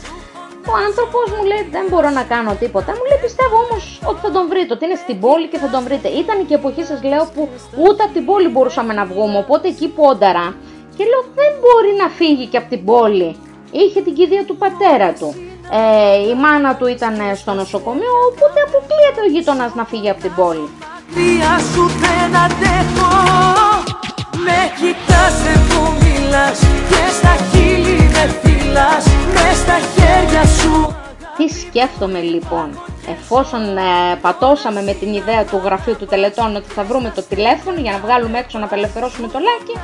Ο 0.73 0.75
άνθρωπος 0.87 1.27
μου 1.35 1.45
λέει 1.51 1.63
δεν 1.77 1.85
μπορώ 1.91 2.11
να 2.19 2.25
κάνω 2.33 2.53
τίποτα. 2.63 2.91
Μου 2.97 3.05
λέει 3.09 3.21
πιστεύω 3.27 3.57
όμως 3.65 3.83
ότι 4.11 4.21
θα 4.25 4.31
τον 4.37 4.45
βρείτε, 4.51 4.71
ότι 4.77 4.85
είναι 4.87 4.99
στην 5.05 5.17
πόλη 5.25 5.47
και 5.53 5.59
θα 5.63 5.69
τον 5.75 5.83
βρείτε. 5.87 6.09
Ήταν 6.23 6.37
και 6.49 6.55
εποχή 6.61 6.83
σας 6.91 7.01
λέω 7.11 7.25
που 7.35 7.43
ούτε 7.85 8.01
από 8.07 8.13
την 8.17 8.25
πόλη 8.31 8.49
μπορούσαμε 8.55 8.93
να 9.01 9.05
βγούμε, 9.11 9.37
οπότε 9.45 9.65
εκεί 9.73 9.89
πόνταρα. 9.99 10.47
Και 10.97 11.05
λέω 11.11 11.23
δεν 11.35 11.53
μπορεί 11.61 11.93
να 12.03 12.09
φύγει 12.09 12.47
και 12.47 12.57
από 12.57 12.69
την 12.69 12.85
πόλη. 12.85 13.37
Είχε 13.71 14.01
την 14.01 14.15
κηδεία 14.15 14.45
του 14.45 14.57
πατέρα 14.57 15.13
του. 15.13 15.35
Ε, 15.79 16.29
η 16.31 16.35
μάνα 16.35 16.77
του 16.77 16.87
ήταν 16.87 17.15
στο 17.37 17.53
νοσοκομείο, 17.53 18.15
οπότε 18.31 18.59
αποκλείεται 18.67 19.21
ο 19.27 19.29
γείτονας 19.33 19.75
να 19.75 19.85
φύγει 19.85 20.11
από 20.11 20.21
την 20.21 20.35
πόλη. 20.35 20.69
Δια 21.09 21.59
σου 21.73 21.83
δεν 22.03 22.37
αντέχω 22.45 23.13
Με 24.45 24.61
κοιτάς 24.79 25.35
δεν 25.45 25.61
μου 25.71 25.93
μιλάς 26.03 26.59
Και 26.89 27.05
στα 27.19 27.37
χείλη 27.51 27.99
με 28.15 28.35
φυλάς 28.43 29.05
Με 29.35 29.55
στα 29.55 29.79
χέρια 29.95 30.45
σου 30.47 30.95
Τι 31.37 31.49
σκέφτομαι 31.49 32.21
λοιπόν, 32.21 32.69
εφόσον 33.09 33.77
ε, 33.77 34.17
πατώσαμε 34.21 34.83
με 34.83 34.93
την 34.93 35.15
ιδέα 35.15 35.45
του 35.45 35.61
γραφείου 35.65 35.97
του 35.97 36.07
τελετών 36.07 36.57
ότι 36.57 36.69
θα 36.69 36.83
βρούμε 36.85 37.13
το 37.15 37.23
τηλέφωνο 37.23 37.81
για 37.81 37.93
να 37.93 37.99
βγάλουμε 37.99 38.39
έξω 38.39 38.59
να 38.59 38.65
απελευθερώσουμε 38.65 39.29
το 39.29 39.39
λάκι, 39.39 39.79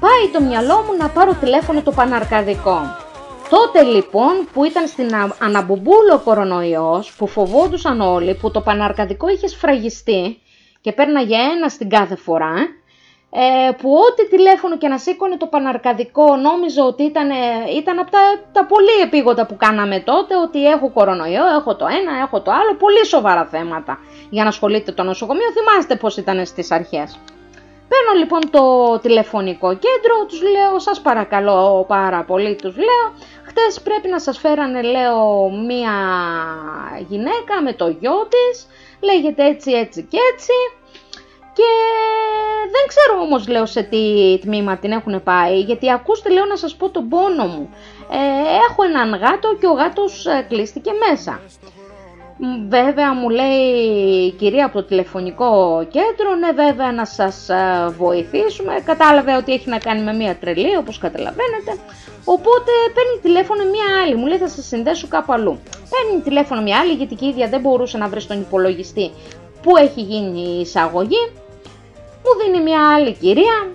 πάει 0.00 0.28
το 0.32 0.40
μυαλό 0.40 0.74
μου 0.74 0.96
να 0.98 1.08
πάρω 1.08 1.34
τηλέφωνο 1.34 1.82
το 1.82 1.90
παναρκαδικό. 1.90 2.80
Τότε 3.50 3.82
λοιπόν 3.82 4.48
που 4.52 4.64
ήταν 4.64 4.86
στην 4.86 5.14
α- 5.14 5.36
αναμπουμπούλο 5.42 6.14
ο 6.14 6.18
κορονοϊός, 6.18 7.12
που 7.16 7.26
φοβόντουσαν 7.26 8.00
όλοι, 8.00 8.34
που 8.34 8.50
το 8.50 8.60
παναρκαδικό 8.60 9.28
είχε 9.28 9.46
σφραγιστεί 9.48 10.38
και 10.80 10.92
πέρναγε 10.92 11.34
ένα 11.34 11.68
στην 11.68 11.88
κάθε 11.88 12.16
φορά, 12.16 12.54
ε, 13.30 13.70
που 13.72 13.90
ό,τι 13.92 14.28
τηλέφωνο 14.28 14.76
και 14.78 14.88
να 14.88 14.98
σήκωνε 14.98 15.36
το 15.36 15.46
παναρκαδικό 15.46 16.36
νόμιζε 16.36 16.82
ότι 16.82 17.02
ήταν, 17.02 17.30
ήταν 17.76 17.98
από 17.98 18.10
τα, 18.10 18.18
τα 18.52 18.66
πολύ 18.66 19.00
επίγοντα 19.02 19.46
που 19.46 19.56
κάναμε 19.56 20.00
τότε, 20.00 20.36
ότι 20.36 20.66
έχω 20.66 20.90
κορονοϊό, 20.90 21.46
έχω 21.58 21.76
το 21.76 21.86
ένα, 21.86 22.18
έχω 22.22 22.40
το 22.40 22.50
άλλο, 22.50 22.74
πολύ 22.78 23.06
σοβαρά 23.06 23.44
θέματα 23.44 23.98
για 24.30 24.42
να 24.42 24.48
ασχολείται 24.48 24.92
το 24.92 25.02
νοσοκομείο, 25.02 25.46
θυμάστε 25.52 25.96
πώς 25.96 26.16
ήταν 26.16 26.46
στις 26.46 26.70
αρχές. 26.70 27.18
Παίρνω 27.88 28.12
λοιπόν 28.18 28.40
το 28.50 28.98
τηλεφωνικό 28.98 29.68
κέντρο, 29.68 30.26
τους 30.28 30.42
λέω, 30.42 30.78
σας 30.78 31.00
παρακαλώ 31.00 31.84
πάρα 31.88 32.24
πολύ, 32.24 32.56
τους 32.56 32.76
λέω, 32.76 33.06
χτες 33.44 33.80
πρέπει 33.82 34.08
να 34.08 34.20
σας 34.20 34.38
φέρανε, 34.38 34.82
λέω, 34.82 35.50
μία 35.66 35.94
γυναίκα 37.08 37.62
με 37.62 37.72
το 37.72 37.88
γιο 37.88 38.28
της, 38.28 38.66
λέγεται 39.00 39.46
έτσι, 39.46 39.70
έτσι 39.70 40.02
και 40.02 40.18
έτσι, 40.32 40.52
και 41.52 41.70
δεν 42.70 42.84
ξέρω 42.86 43.20
όμως, 43.20 43.48
λέω, 43.48 43.66
σε 43.66 43.82
τι 43.82 44.38
τμήμα 44.40 44.76
την 44.76 44.92
έχουν 44.92 45.22
πάει, 45.22 45.60
γιατί 45.60 45.92
ακούστε, 45.92 46.30
λέω, 46.30 46.44
να 46.44 46.56
σας 46.56 46.76
πω 46.76 46.90
τον 46.90 47.08
πόνο 47.08 47.46
μου. 47.46 47.70
Ε, 48.10 48.16
έχω 48.70 48.82
έναν 48.82 49.20
γάτο 49.20 49.56
και 49.60 49.66
ο 49.66 49.72
γάτος 49.72 50.26
ε, 50.26 50.46
κλείστηκε 50.48 50.90
μέσα. 51.08 51.40
Μ, 52.38 52.68
Βέβαια 52.68 53.14
μου 53.14 53.28
λέει 53.28 53.66
η 54.26 54.30
κυρία 54.30 54.64
από 54.64 54.74
το 54.74 54.84
τηλεφωνικό 54.84 55.82
κέντρο, 55.90 56.34
ναι 56.34 56.52
βέβαια 56.52 56.92
να 56.92 57.04
σας 57.04 57.48
ε, 57.48 57.94
βοηθήσουμε. 57.98 58.72
Κατάλαβε 58.84 59.36
ότι 59.36 59.52
έχει 59.52 59.68
να 59.68 59.78
κάνει 59.78 60.02
με 60.02 60.12
μια 60.12 60.36
τρελή 60.36 60.76
όπως 60.76 60.98
καταλαβαίνετε. 60.98 61.72
Οπότε 62.24 62.70
παίρνει 62.94 63.18
τηλέφωνο 63.22 63.62
μια 63.64 64.02
άλλη, 64.02 64.14
μου 64.14 64.26
λέει 64.26 64.38
θα 64.38 64.48
σας 64.48 64.66
συνδέσω 64.66 65.08
κάπου 65.08 65.32
αλλού. 65.32 65.58
Παίρνει 65.90 66.22
τηλέφωνο 66.22 66.62
μια 66.62 66.78
άλλη 66.78 66.92
γιατί 66.92 67.14
και 67.14 67.24
η 67.24 67.28
ίδια 67.28 67.48
δεν 67.48 67.60
μπορούσε 67.60 67.98
να 67.98 68.08
βρει 68.08 68.20
στον 68.20 68.40
υπολογιστή 68.40 69.10
που 69.62 69.76
έχει 69.76 70.00
γίνει 70.00 70.40
η 70.40 70.60
εισαγωγή. 70.60 71.30
Μου 72.24 72.44
δίνει 72.44 72.62
μια 72.62 72.92
άλλη 72.94 73.12
κυρία, 73.12 73.70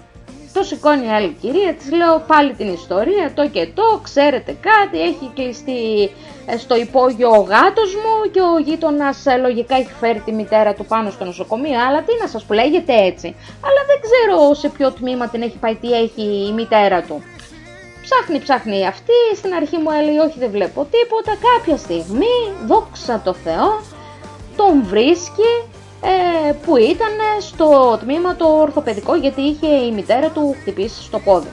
το 0.54 0.64
σηκώνει 0.64 1.06
η 1.06 1.10
άλλη 1.10 1.38
κυρία, 1.42 1.74
της 1.74 1.92
λέω 1.92 2.24
πάλι 2.28 2.54
την 2.54 2.74
ιστορία, 2.74 3.32
το 3.36 3.50
και 3.50 3.68
το, 3.74 4.00
ξέρετε 4.04 4.58
κάτι, 4.70 5.02
έχει 5.02 5.32
κλειστεί 5.36 6.12
ε, 6.46 6.58
στο 6.58 6.76
υπόγειο 6.76 7.30
ο 7.30 7.42
γάτος 7.42 7.96
μου 7.96 8.32
και 8.32 8.42
ο 8.42 8.60
γείτονας 8.60 9.26
ε, 9.26 9.38
λογικά 9.38 9.76
έχει 9.76 9.94
φέρει 10.00 10.20
τη 10.20 10.32
μητέρα 10.32 10.74
του 10.74 10.86
πάνω 10.86 11.10
στο 11.10 11.26
νοσοκομείο, 11.26 11.80
αλλά 11.88 12.02
τι 12.02 12.14
να 12.22 12.28
σας 12.28 12.44
πω, 12.44 12.54
λέγεται 12.54 12.94
έτσι. 12.94 13.28
Αλλά 13.66 13.82
δεν 13.90 13.98
ξέρω 14.06 14.54
σε 14.54 14.70
ποιο 14.70 14.92
τμήμα 14.92 15.28
την 15.28 15.42
έχει 15.42 15.58
πάει, 15.58 15.76
τι 15.76 15.92
έχει 15.94 16.48
η 16.50 16.52
μητέρα 16.54 17.02
του. 17.02 17.24
Ψάχνει, 18.02 18.40
ψάχνει 18.40 18.88
αυτή, 18.88 19.20
στην 19.36 19.54
αρχή 19.54 19.78
μου 19.78 19.92
έλεγε 20.00 20.20
όχι 20.20 20.40
δεν 20.40 20.50
βλέπω 20.50 20.88
τίποτα, 20.92 21.34
κάποια 21.48 21.78
στιγμή, 21.78 22.38
δόξα 22.66 23.22
τω 23.24 23.34
Θεώ, 23.34 23.82
τον 24.56 24.84
βρίσκει 24.84 25.52
ε, 25.62 25.73
που 26.66 26.78
ήταν 26.78 27.16
στο 27.40 27.98
τμήμα 28.02 28.36
το 28.36 28.46
ορθοπαιδικό 28.46 29.16
γιατί 29.16 29.42
είχε 29.42 29.68
η 29.68 29.92
μητέρα 29.92 30.30
του 30.30 30.56
χτυπήσει 30.62 31.04
στο 31.04 31.20
πόδι. 31.20 31.48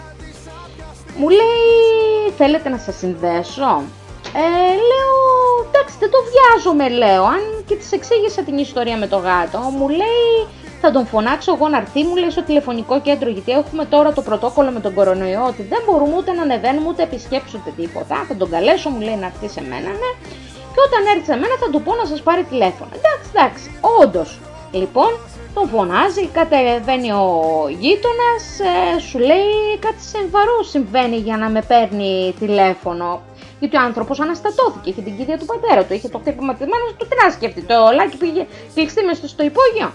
Μου 1.18 1.28
λέει 1.28 2.32
θέλετε 2.36 2.68
να 2.68 2.78
σας 2.78 2.96
συνδέσω; 2.96 3.82
Ε, 4.34 4.72
λέω 4.90 5.14
εντάξει 5.68 5.96
δεν 5.98 6.10
το 6.10 6.18
βιάζομαι 6.30 6.88
λέω 6.88 7.24
αν 7.24 7.64
και 7.66 7.74
της 7.74 7.92
εξήγησα 7.92 8.42
την 8.42 8.58
ιστορία 8.58 8.96
με 8.96 9.06
το 9.06 9.16
γάτο. 9.16 9.58
Μου 9.58 9.88
λέει 9.88 10.46
θα 10.80 10.90
τον 10.90 11.06
φωνάξω 11.06 11.54
εγώ 11.54 11.68
να 11.68 11.76
έρθει 11.76 12.02
μου 12.02 12.16
λέει 12.16 12.30
στο 12.30 12.42
τηλεφωνικό 12.42 13.00
κέντρο 13.00 13.28
γιατί 13.30 13.52
έχουμε 13.52 13.84
τώρα 13.84 14.12
το 14.12 14.22
πρωτόκολλο 14.22 14.70
με 14.70 14.80
τον 14.80 14.94
κορονοϊό 14.94 15.44
ότι 15.46 15.62
δεν 15.62 15.82
μπορούμε 15.86 16.16
ούτε 16.16 16.32
να 16.32 16.42
ανεβαίνουμε 16.42 16.88
ούτε 16.88 17.02
επισκέψει 17.02 17.56
ούτε 17.56 17.82
τίποτα. 17.82 18.24
Θα 18.28 18.36
τον 18.36 18.50
καλέσω 18.50 18.90
μου 18.90 19.00
λέει 19.00 19.16
να 19.16 19.26
έρθει 19.26 19.48
σε 19.48 19.60
μένα 19.60 19.88
ναι 19.88 20.10
και 20.72 20.80
όταν 20.86 21.00
έρθεις 21.12 21.26
σε 21.30 21.36
μένα 21.42 21.54
θα 21.62 21.68
του 21.72 21.82
πω 21.82 21.94
να 21.94 22.04
σας 22.10 22.20
πάρει 22.22 22.42
τηλέφωνο. 22.52 22.90
Εντάξει, 22.98 23.26
εντάξει, 23.34 23.66
όντως. 24.02 24.38
Λοιπόν, 24.72 25.10
τον 25.54 25.68
φωνάζει, 25.68 26.26
κατεβαίνει 26.38 27.10
ο 27.12 27.26
γείτονας, 27.82 28.42
σου 29.08 29.18
λέει 29.18 29.54
κάτι 29.86 30.02
σεβαρό 30.12 30.62
συμβαίνει 30.62 31.16
για 31.16 31.36
να 31.36 31.48
με 31.48 31.62
παίρνει 31.70 32.34
τηλέφωνο. 32.38 33.08
Γιατί 33.60 33.76
ο 33.76 33.80
άνθρωπος 33.80 34.20
αναστατώθηκε, 34.20 34.90
είχε 34.90 35.00
την 35.02 35.16
κηδεία 35.16 35.38
του 35.38 35.44
πατέρα 35.44 35.84
του, 35.84 35.94
είχε 35.94 36.08
το 36.08 36.18
χτύπημα 36.18 36.52
της 36.54 36.66
μάνας 36.70 36.90
του, 36.98 37.06
τι 37.08 37.14
να 37.24 37.30
σκέφτεται. 37.30 37.74
Το 37.74 37.80
λάκι 37.94 38.16
πήγε 38.16 38.46
κλειστή 38.74 39.04
μες 39.04 39.16
στο, 39.16 39.28
στο 39.28 39.42
υπόγειο. 39.50 39.92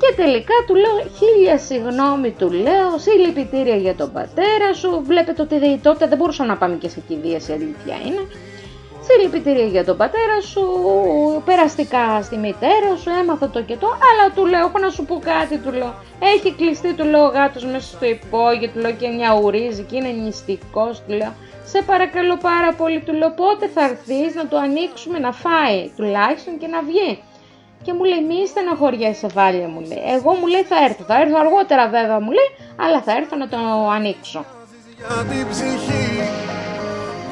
Και 0.00 0.12
τελικά 0.16 0.54
του 0.66 0.74
λέω 0.74 0.96
χίλια 1.18 1.58
συγγνώμη 1.58 2.30
του 2.30 2.50
λέω, 2.50 2.88
συλληπιτήρια 3.04 3.76
για 3.76 3.94
τον 3.94 4.12
πατέρα 4.12 4.68
σου, 4.74 5.02
βλέπετε 5.06 5.42
ότι 5.42 5.58
δε- 5.58 5.76
τότε 5.82 6.06
δεν 6.06 6.18
μπορούσαμε 6.18 6.48
να 6.48 6.56
πάμε 6.56 6.74
και 6.76 6.88
σε 6.88 7.00
κηδείες 7.08 7.48
η 7.48 7.52
αλήθεια 7.52 7.96
είναι. 8.06 8.22
Συλληπιτήρια 9.08 9.66
για 9.66 9.84
τον 9.84 9.96
πατέρα 9.96 10.40
σου, 10.40 10.62
περαστικά 11.44 12.22
στη 12.22 12.36
μητέρα 12.36 12.96
σου, 12.96 13.10
έμαθα 13.20 13.48
το 13.48 13.62
και 13.62 13.76
το, 13.76 13.86
αλλά 13.86 14.34
του 14.34 14.46
λέω, 14.46 14.66
έχω 14.66 14.78
να 14.78 14.90
σου 14.90 15.04
πω 15.04 15.18
κάτι, 15.24 15.56
του 15.58 15.72
λέω. 15.72 15.94
Έχει 16.34 16.54
κλειστεί, 16.54 16.94
του 16.94 17.04
λέω, 17.04 17.24
ο 17.24 17.28
γάτος 17.28 17.64
μέσα 17.64 17.86
στο 17.96 18.06
υπόγειο, 18.06 18.68
του 18.68 18.78
λέω 18.78 18.92
και 18.92 19.08
νιαουρίζει 19.08 19.82
και 19.82 19.96
είναι 19.96 20.08
νηστικός, 20.08 21.02
του 21.06 21.12
λέω. 21.12 21.32
Σε 21.64 21.82
παρακαλώ 21.82 22.36
πάρα 22.36 22.72
πολύ, 22.74 23.00
του 23.00 23.12
λέω, 23.12 23.30
πότε 23.30 23.66
θα 23.74 23.84
έρθεις 23.84 24.34
να 24.34 24.46
το 24.48 24.56
ανοίξουμε 24.56 25.18
να 25.18 25.32
φάει, 25.32 25.90
τουλάχιστον 25.96 26.58
και 26.58 26.66
να 26.66 26.82
βγει. 26.82 27.22
Και 27.82 27.92
μου 27.92 28.04
λέει, 28.04 28.22
μη 28.28 28.46
στεναχωριέσαι 28.46 29.26
βάλια 29.26 29.68
μου 29.68 29.80
λέει. 29.80 30.02
Εγώ 30.16 30.34
μου 30.34 30.46
λέει 30.46 30.62
θα 30.62 30.76
έρθω. 30.84 31.04
Θα 31.04 31.20
έρθω 31.20 31.36
αργότερα 31.38 31.88
βέβαια 31.88 32.20
μου 32.20 32.30
λέει, 32.30 32.50
αλλά 32.76 33.02
θα 33.02 33.12
έρθω 33.12 33.36
να 33.36 33.48
το 33.48 33.58
ανοίξω. 33.96 34.44
Για 34.96 35.24
την 35.30 35.48
ψυχή 35.48 36.06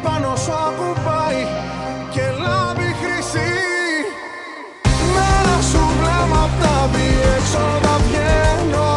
πάνω 0.04 0.36
σου 0.42 0.52
ακουμπάει 0.68 1.42
και 2.14 2.24
λάμπει 2.44 2.88
χρυσή 3.00 3.52
Μέρα 5.14 5.56
σου 5.70 5.82
βλέμμα 5.98 6.40
απ' 6.46 6.56
τα 6.62 6.76
διέξοδα 6.92 7.94
βγαίνω 8.04 8.92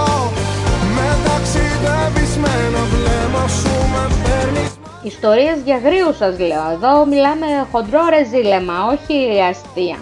Με 0.95 1.07
ταξιδεύεις 1.25 2.31
με 2.41 2.51
ένα 2.67 2.83
βλέμμα 2.93 3.43
σου 3.59 3.75
με 3.93 4.03
παίρνεις 4.23 4.71
Ιστορίες 5.13 5.57
για 5.65 5.77
γρήγορου 5.77 6.15
σας 6.15 6.39
λέω. 6.39 6.65
Εδώ 6.75 7.05
μιλάμε 7.05 7.45
χοντρό 7.71 8.01
ρεζίλεμα, 8.09 8.73
όχι 8.93 9.41
αστεία. 9.49 9.97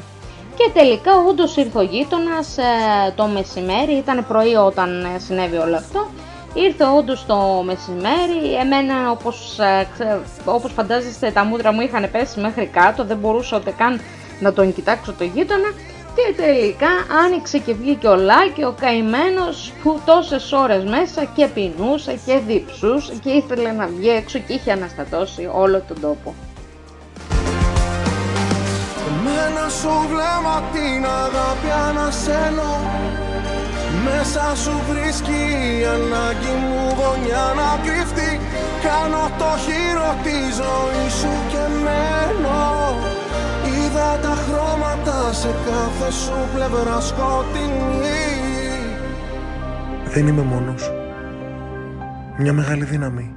Και 0.57 0.69
τελικά 0.73 1.11
όντως 1.29 1.57
ήρθε 1.57 1.77
ο 1.79 1.81
γείτονας 1.81 2.57
ε, 2.57 2.63
το 3.15 3.25
μεσημέρι, 3.25 3.93
ήταν 3.93 4.25
πρωί 4.27 4.55
όταν 4.55 5.03
ε, 5.03 5.19
συνέβη 5.19 5.57
όλο 5.57 5.75
αυτό. 5.75 6.07
Ήρθε 6.57 6.85
όντως 6.97 7.25
το 7.25 7.63
μεσημέρι, 7.65 8.55
εμένα 8.61 9.11
όπως, 9.11 9.59
ε, 9.59 9.87
ξε- 9.93 10.19
όπως 10.45 10.71
φαντάζεστε 10.71 11.31
τα 11.31 11.43
μούτρα 11.43 11.71
μου 11.73 11.81
είχαν 11.81 12.11
πέσει 12.11 12.39
μέχρι 12.39 12.65
κάτω, 12.65 13.03
δεν 13.05 13.17
μπορούσα 13.17 13.57
ούτε 13.57 13.71
καν 13.77 14.01
να 14.39 14.53
τον 14.53 14.73
κοιτάξω 14.73 15.13
το 15.17 15.23
γείτονα. 15.23 15.69
Και 16.15 16.33
τελικά 16.41 16.87
άνοιξε 17.25 17.57
και 17.57 17.73
βγήκε 17.73 18.07
ο 18.07 18.15
Λάκη, 18.15 18.63
ο 18.63 18.75
καημένος 18.79 19.71
που 19.83 19.99
τόσες 20.05 20.51
ώρες 20.51 20.83
μέσα 20.83 21.23
και 21.35 21.47
πεινούσε 21.47 22.19
και 22.25 22.39
διψούσε 22.47 23.13
και 23.23 23.29
ήθελε 23.29 23.71
να 23.71 23.87
βγει 23.87 24.09
έξω 24.09 24.39
και 24.39 24.53
είχε 24.53 24.71
αναστατώσει 24.71 25.49
όλο 25.53 25.81
τον 25.87 25.99
τόπο. 26.01 26.33
Εμένα 29.07 29.69
σου 29.69 29.89
βλέμμα 30.09 30.63
την 30.73 31.05
αγάπη 31.05 31.69
ανασένω 31.89 32.71
Μέσα 34.05 34.45
σου 34.63 34.75
βρίσκει 34.89 35.41
η 35.79 35.85
ανάγκη 35.95 36.53
μου 36.61 36.81
γωνιά 36.99 37.45
να 37.59 37.69
κρυφτεί 37.85 38.31
Κάνω 38.85 39.23
το 39.41 39.51
χείρο 39.65 40.09
της 40.25 40.45
ζωής 40.59 41.13
σου 41.19 41.33
και 41.51 41.63
μένω 41.83 42.63
Είδα 43.73 44.09
τα 44.23 44.33
χρώματα 44.43 45.33
σε 45.33 45.51
κάθε 45.65 46.11
σου 46.11 46.37
πλευρά 46.53 46.99
σκοτεινή 47.01 48.25
Δεν 50.15 50.27
είμαι 50.27 50.41
μόνος. 50.41 50.91
Μια 52.37 52.53
μεγάλη 52.53 52.83
δύναμη. 52.83 53.35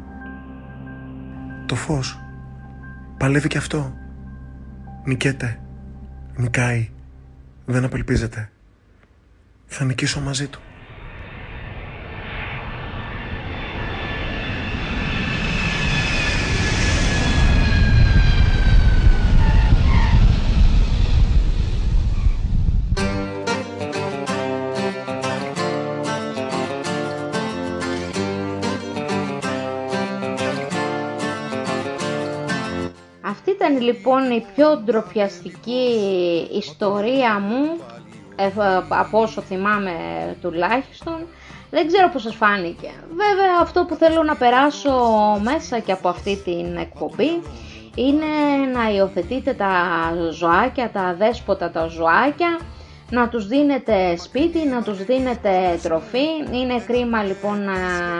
Το 1.67 1.75
φως. 1.75 2.21
Παλεύει 3.19 3.49
και 3.49 3.59
αυτό. 3.59 3.97
Νικέται. 5.05 5.61
Νικάει. 6.37 6.91
Δεν 7.65 7.85
απελπίζεται. 7.85 8.51
Θα 9.71 9.85
νικήσω 9.85 10.21
μαζί 10.21 10.49
του. 10.49 10.61
Αυτή 33.21 33.51
ήταν 33.51 33.81
λοιπόν 33.81 34.31
η 34.31 34.47
πιο 34.55 34.77
ντροπιαστική 34.77 35.97
ιστορία 36.53 37.39
μου, 37.39 37.81
ε, 38.39 38.51
από 38.89 39.21
όσο 39.21 39.41
θυμάμαι 39.41 39.93
τουλάχιστον. 40.41 41.27
Δεν 41.71 41.87
ξέρω 41.87 42.09
πώς 42.09 42.23
σας 42.23 42.35
φάνηκε. 42.35 42.91
Βέβαια 43.09 43.59
αυτό 43.61 43.85
που 43.85 43.95
θέλω 43.95 44.23
να 44.23 44.37
περάσω 44.37 44.93
μέσα 45.43 45.79
και 45.79 45.93
από 45.93 46.09
αυτή 46.09 46.37
την 46.45 46.77
εκπομπή 46.77 47.43
είναι 47.95 48.27
να 48.73 48.91
υιοθετείτε 48.91 49.53
τα 49.53 49.73
ζωάκια, 50.31 50.91
τα 50.91 51.15
δέσποτα 51.19 51.71
τα 51.71 51.87
ζωάκια, 51.87 52.59
να 53.11 53.29
τους 53.29 53.47
δίνετε 53.47 54.17
σπίτι, 54.17 54.67
να 54.67 54.83
τους 54.83 55.05
δίνετε 55.05 55.79
τροφή. 55.83 56.27
Είναι 56.53 56.81
κρίμα 56.87 57.23
λοιπόν 57.23 57.63
να, 57.65 57.73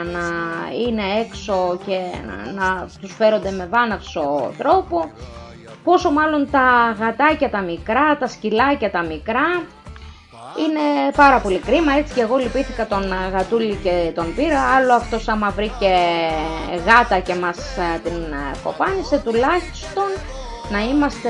να 0.03 0.25
είναι 0.87 1.03
έξω 1.25 1.79
και 1.85 1.99
να, 2.27 2.51
να 2.51 2.87
τους 3.01 3.13
φέρονται 3.13 3.51
με 3.51 3.67
βάναυσο 3.71 4.53
τρόπο. 4.57 5.11
Πόσο 5.83 6.11
μάλλον 6.11 6.49
τα 6.51 6.95
γατάκια 6.99 7.49
τα 7.49 7.61
μικρά, 7.61 8.17
τα 8.17 8.27
σκυλάκια 8.27 8.91
τα 8.91 9.03
μικρά. 9.03 9.63
Είναι 10.63 11.11
πάρα 11.15 11.39
πολύ 11.39 11.59
κρίμα, 11.59 11.91
έτσι 11.97 12.13
και 12.13 12.21
εγώ 12.21 12.37
λυπήθηκα 12.37 12.87
τον 12.87 13.03
γατούλη 13.33 13.79
και 13.83 14.11
τον 14.15 14.35
πήρα. 14.35 14.61
Άλλο 14.75 14.93
αυτός 14.93 15.27
άμα 15.27 15.49
βρήκε 15.49 15.93
γάτα 16.85 17.19
και 17.19 17.35
μας 17.35 17.57
ε, 17.57 17.99
την 18.03 18.13
ε, 18.13 18.57
κοπάνισε, 18.63 19.21
τουλάχιστον 19.25 20.09
να 20.69 20.79
είμαστε 20.79 21.29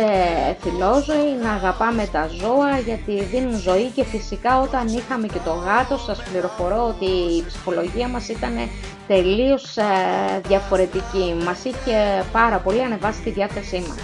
φιλόζωοι, 0.62 1.32
να 1.44 1.52
αγαπάμε 1.52 2.08
τα 2.12 2.28
ζώα 2.42 2.80
γιατί 2.86 3.24
δίνουν 3.24 3.60
ζωή 3.60 3.92
και 3.96 4.04
φυσικά 4.04 4.60
όταν 4.60 4.88
είχαμε 4.88 5.28
και 5.28 5.40
το 5.46 5.52
γάτο 5.52 5.98
σας 5.98 6.24
πληροφορώ 6.32 6.88
ότι 6.88 7.06
η 7.06 7.44
ψυχολογία 7.48 8.08
μας 8.08 8.28
ήταν 8.30 8.54
τελείως 9.08 9.78
ε, 9.78 9.84
διαφορετική. 10.48 11.36
Μας 11.46 11.64
είχε 11.64 12.26
πάρα 12.32 12.58
πολύ 12.58 12.82
ανεβάσει 12.84 13.22
τη 13.22 13.30
διάθεσή 13.30 13.84
μας. 13.88 13.98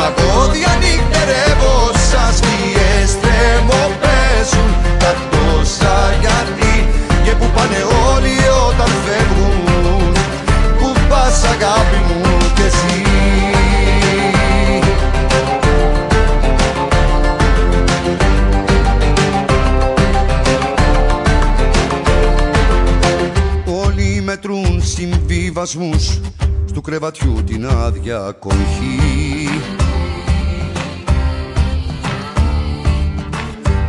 Τα 0.00 0.06
ρολά 0.06 0.16
κατεβαίνουν 0.16 0.50
Μαγόδια 0.50 0.78
νυχτερεύω 0.80 1.90
Σαν 2.10 2.34
σκιές 2.34 3.10
τρεμοπαίζουν 3.20 4.70
Τα 4.98 5.14
τόσα 5.30 6.14
γιατί 6.20 6.88
Και 7.24 7.30
που 7.30 7.46
πάνε 7.54 7.76
όλοι 8.14 8.36
όταν 8.68 8.90
φεύγουν 9.04 10.12
Που 10.78 10.92
πας 11.08 11.44
αγάπη 11.44 12.00
μου 12.08 12.36
κι 12.54 12.62
εσύ. 12.62 13.02
Όλοι 23.84 24.20
μετρούν 24.24 24.82
συμβιβασμούς 24.84 26.20
Στου 26.70 26.80
κρεβατιού 26.80 27.42
την 27.46 27.66
άδεια 27.66 28.36
κοχή 28.38 29.48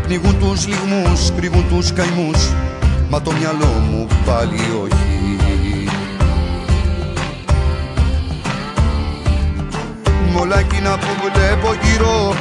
Πνίγουν 0.03 0.39
τους 0.39 0.67
λιγμούς, 0.67 1.31
κρύβουν 1.35 1.65
τους 1.69 1.93
καημούς 1.93 2.49
Μα 3.09 3.21
το 3.21 3.31
μυαλό 3.31 3.65
μου 3.89 4.07
πάλι 4.25 4.59
όχι. 4.83 5.37
Μ' 10.31 10.39
όλα 10.39 10.59
εκείνα 10.59 10.97
που 10.97 11.07
βλέπω 11.33 11.67
γύρω 11.83 12.33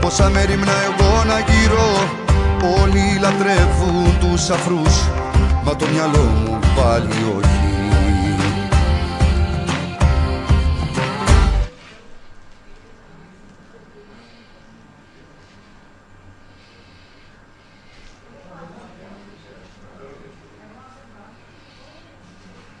Πόσα 0.00 0.30
μέρη 0.30 0.56
μνα 0.56 0.72
εγώ 0.84 1.24
να 1.24 1.38
γύρω 1.38 1.88
Όλοι 2.82 3.18
λατρεύουν 3.20 4.18
τους 4.20 4.50
αφρούς 4.50 5.08
Μα 5.64 5.76
το 5.76 5.86
μυαλό 5.92 6.22
μου 6.22 6.58
πάλι 6.76 7.36
όχι 7.38 7.47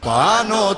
Πάνω 0.08 0.74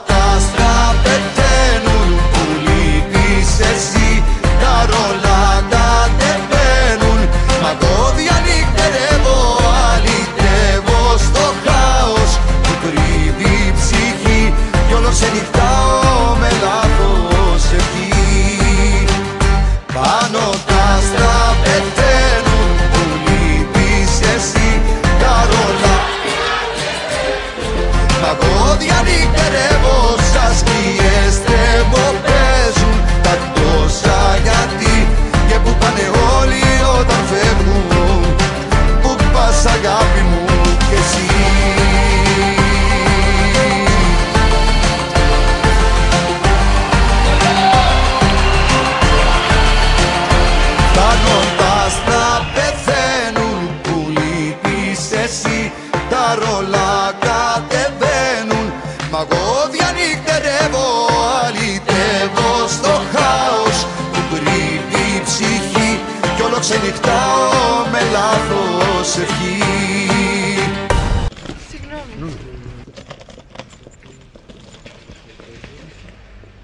ξενυχτάω 66.71 67.87
με 67.93 68.01
λάθος 68.13 69.17
ευχή. 69.23 69.59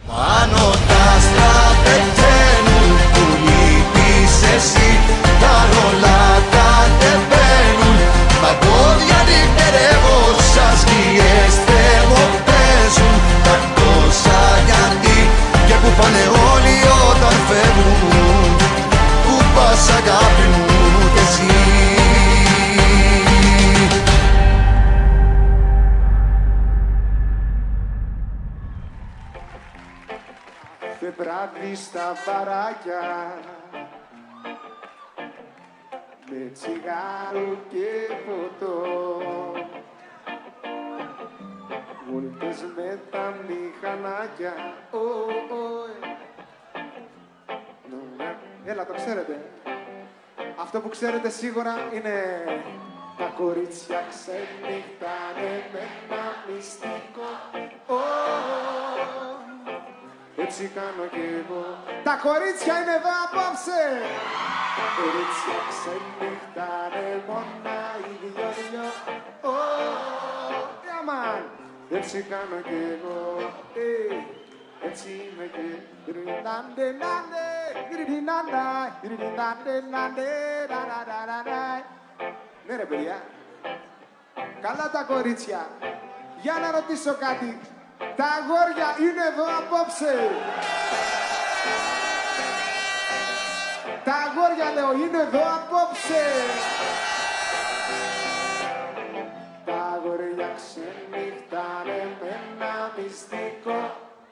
Πάνω 0.06 0.64
τα 0.88 1.00
άστρα 1.16 1.54
πεθαίνουν 1.84 2.90
που 3.12 3.24
λείπεις 3.46 4.34
εσύ 4.54 4.90
Τα 5.40 5.56
ρολά 5.70 6.24
κατεβαίνουν 6.54 7.98
Μα 8.42 8.50
εγώ 8.54 8.78
διανυκτερεύω 9.00 10.18
σαν 10.52 10.74
σκιές 10.80 11.54
θερμοπαίζουν 11.66 13.14
Τα 13.44 13.56
τόσα 13.76 14.40
γιατί 14.68 15.18
και 15.66 15.74
που 15.80 15.90
πάνε 15.98 16.25
Θε 31.46 31.52
βράδυ 31.52 31.74
στα 31.74 32.12
βαράκια 32.26 33.34
με 36.30 36.50
τσιγάρο 36.52 37.58
και 37.68 38.14
ποτό 38.26 38.86
Βόλτες 42.10 42.64
με 42.76 43.00
τα 43.10 43.34
μηχανάκια 43.48 44.74
Ω, 44.90 44.98
ω, 44.98 45.84
ε. 45.84 46.06
Ναι, 47.90 48.24
ναι. 48.24 48.36
Έλα, 48.64 48.86
το 48.86 48.92
ξέρετε. 48.94 49.50
Αυτό 50.60 50.80
που 50.80 50.88
ξέρετε 50.88 51.28
σίγουρα 51.28 51.74
είναι 51.94 52.44
τα 53.18 53.32
κορίτσια 53.36 54.04
ξενυχτάνε 54.08 55.64
με 55.72 55.78
ένα 56.08 56.54
μυστικό 56.54 57.28
Ω, 57.86 59.55
έτσι 60.44 60.62
κάνω 60.78 61.04
κι 61.14 61.24
εγώ. 61.40 61.64
Τα 62.08 62.14
κορίτσια 62.26 62.74
είναι 62.80 62.94
εδώ 63.00 63.12
απόψε. 63.26 63.82
Κορίτσια 64.98 65.58
ξενυχτάνε 65.72 67.06
μόνα 67.28 67.78
οι 68.04 68.12
δυο-δυο. 68.22 68.86
Ω, 69.50 69.54
yeah, 70.86 71.02
man. 71.08 71.42
Έτσι 71.90 72.16
κάνω 72.32 72.58
κι 72.68 72.78
εγώ. 72.94 73.18
Ε, 73.74 74.14
Έτσι 74.88 75.08
είμαι 75.08 75.46
και 75.54 75.64
Γρινάντε, 76.06 76.86
νάντε, 77.02 77.46
γρινάντα, 77.92 78.66
γρινάντε, 79.02 79.74
νάντε, 79.92 80.30
ντα, 80.68 80.80
ντα, 80.88 81.00
ντα, 81.08 81.20
ντα, 81.28 81.38
ντα. 81.48 81.84
Ναι 82.66 82.76
ρε 82.76 82.84
παιδιά. 82.84 83.22
Καλά 84.60 84.90
τα 84.90 85.02
κορίτσια. 85.02 85.68
Για 86.42 86.54
να 86.62 86.70
ρωτήσω 86.70 87.14
κάτι 87.14 87.58
Τα 87.98 88.26
αγόρια 88.38 88.88
είναι 89.04 89.24
εδώ 89.32 89.46
απόψε. 89.60 90.14
Τα 94.04 94.14
αγόρια 94.26 94.68
λέω 94.74 94.92
είναι 94.92 95.20
εδώ 95.26 95.44
απόψε. 95.58 96.24
Τα 99.64 99.78
αγόρια 99.94 100.48
ξενυχτάνε 100.58 102.00
με 102.20 102.28
ένα 102.28 102.74
μυστικό. 102.96 103.78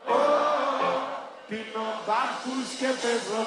Ω, 0.07 0.21
Πίνω 1.49 1.87
μπάχους 2.07 2.69
και 2.79 2.91
παίζω 3.03 3.43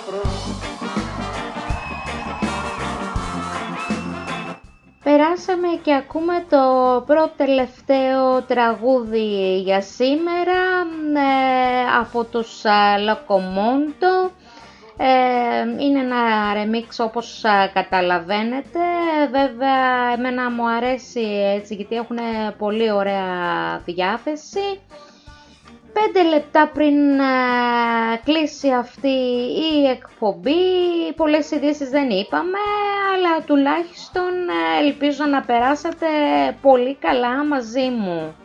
Περάσαμε 5.18 5.68
και 5.84 5.94
ακούμε 5.94 6.46
το 6.50 6.58
πρώτο 7.06 7.32
τελευταίο 7.38 8.42
τραγούδι 8.42 9.60
για 9.60 9.82
σήμερα 9.82 10.60
ε, 11.16 11.98
από 12.00 12.24
τους 12.24 12.64
ε, 12.64 12.98
Λοκομόντο. 13.04 14.32
Ε, 14.98 15.84
είναι 15.84 16.00
ένα 16.00 16.18
remix 16.56 17.06
όπως 17.06 17.44
ε, 17.44 17.72
καταλαβαίνετε. 17.74 18.80
Βέβαια 19.32 20.14
εμένα 20.18 20.52
μου 20.52 20.70
αρέσει 20.70 21.22
έτσι 21.56 21.76
γιατί 21.76 21.96
έχουν 21.96 22.18
πολύ 22.58 22.92
ωραία 22.92 23.82
διάθεση. 23.86 24.80
Πέντε 26.04 26.24
λεπτά 26.30 26.70
πριν 26.74 27.20
ε, 27.20 27.26
κλείσει 28.24 28.72
αυτή 28.72 29.18
η 29.74 29.86
εκπομπή, 29.90 30.54
πολλές 31.16 31.52
ειδήσεις 31.52 31.90
δεν 31.90 32.10
είπαμε, 32.10 32.58
αλλά 33.14 33.42
τουλάχιστον 33.46 34.32
ε, 34.50 34.86
ελπίζω 34.86 35.26
να 35.26 35.42
περάσατε 35.42 36.08
πολύ 36.62 36.96
καλά 36.96 37.46
μαζί 37.46 37.90
μου. 37.90 38.36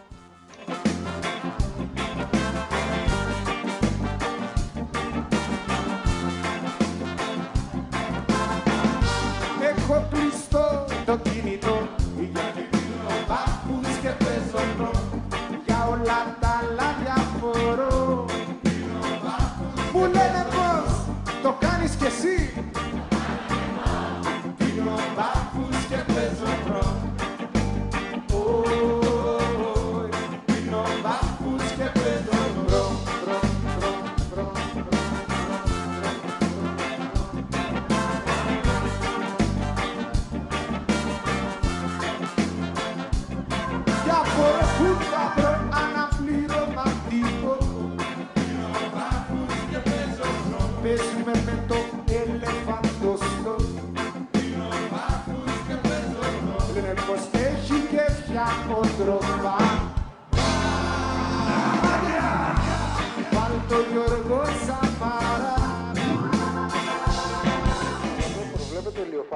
Γιώργο 64.32 64.91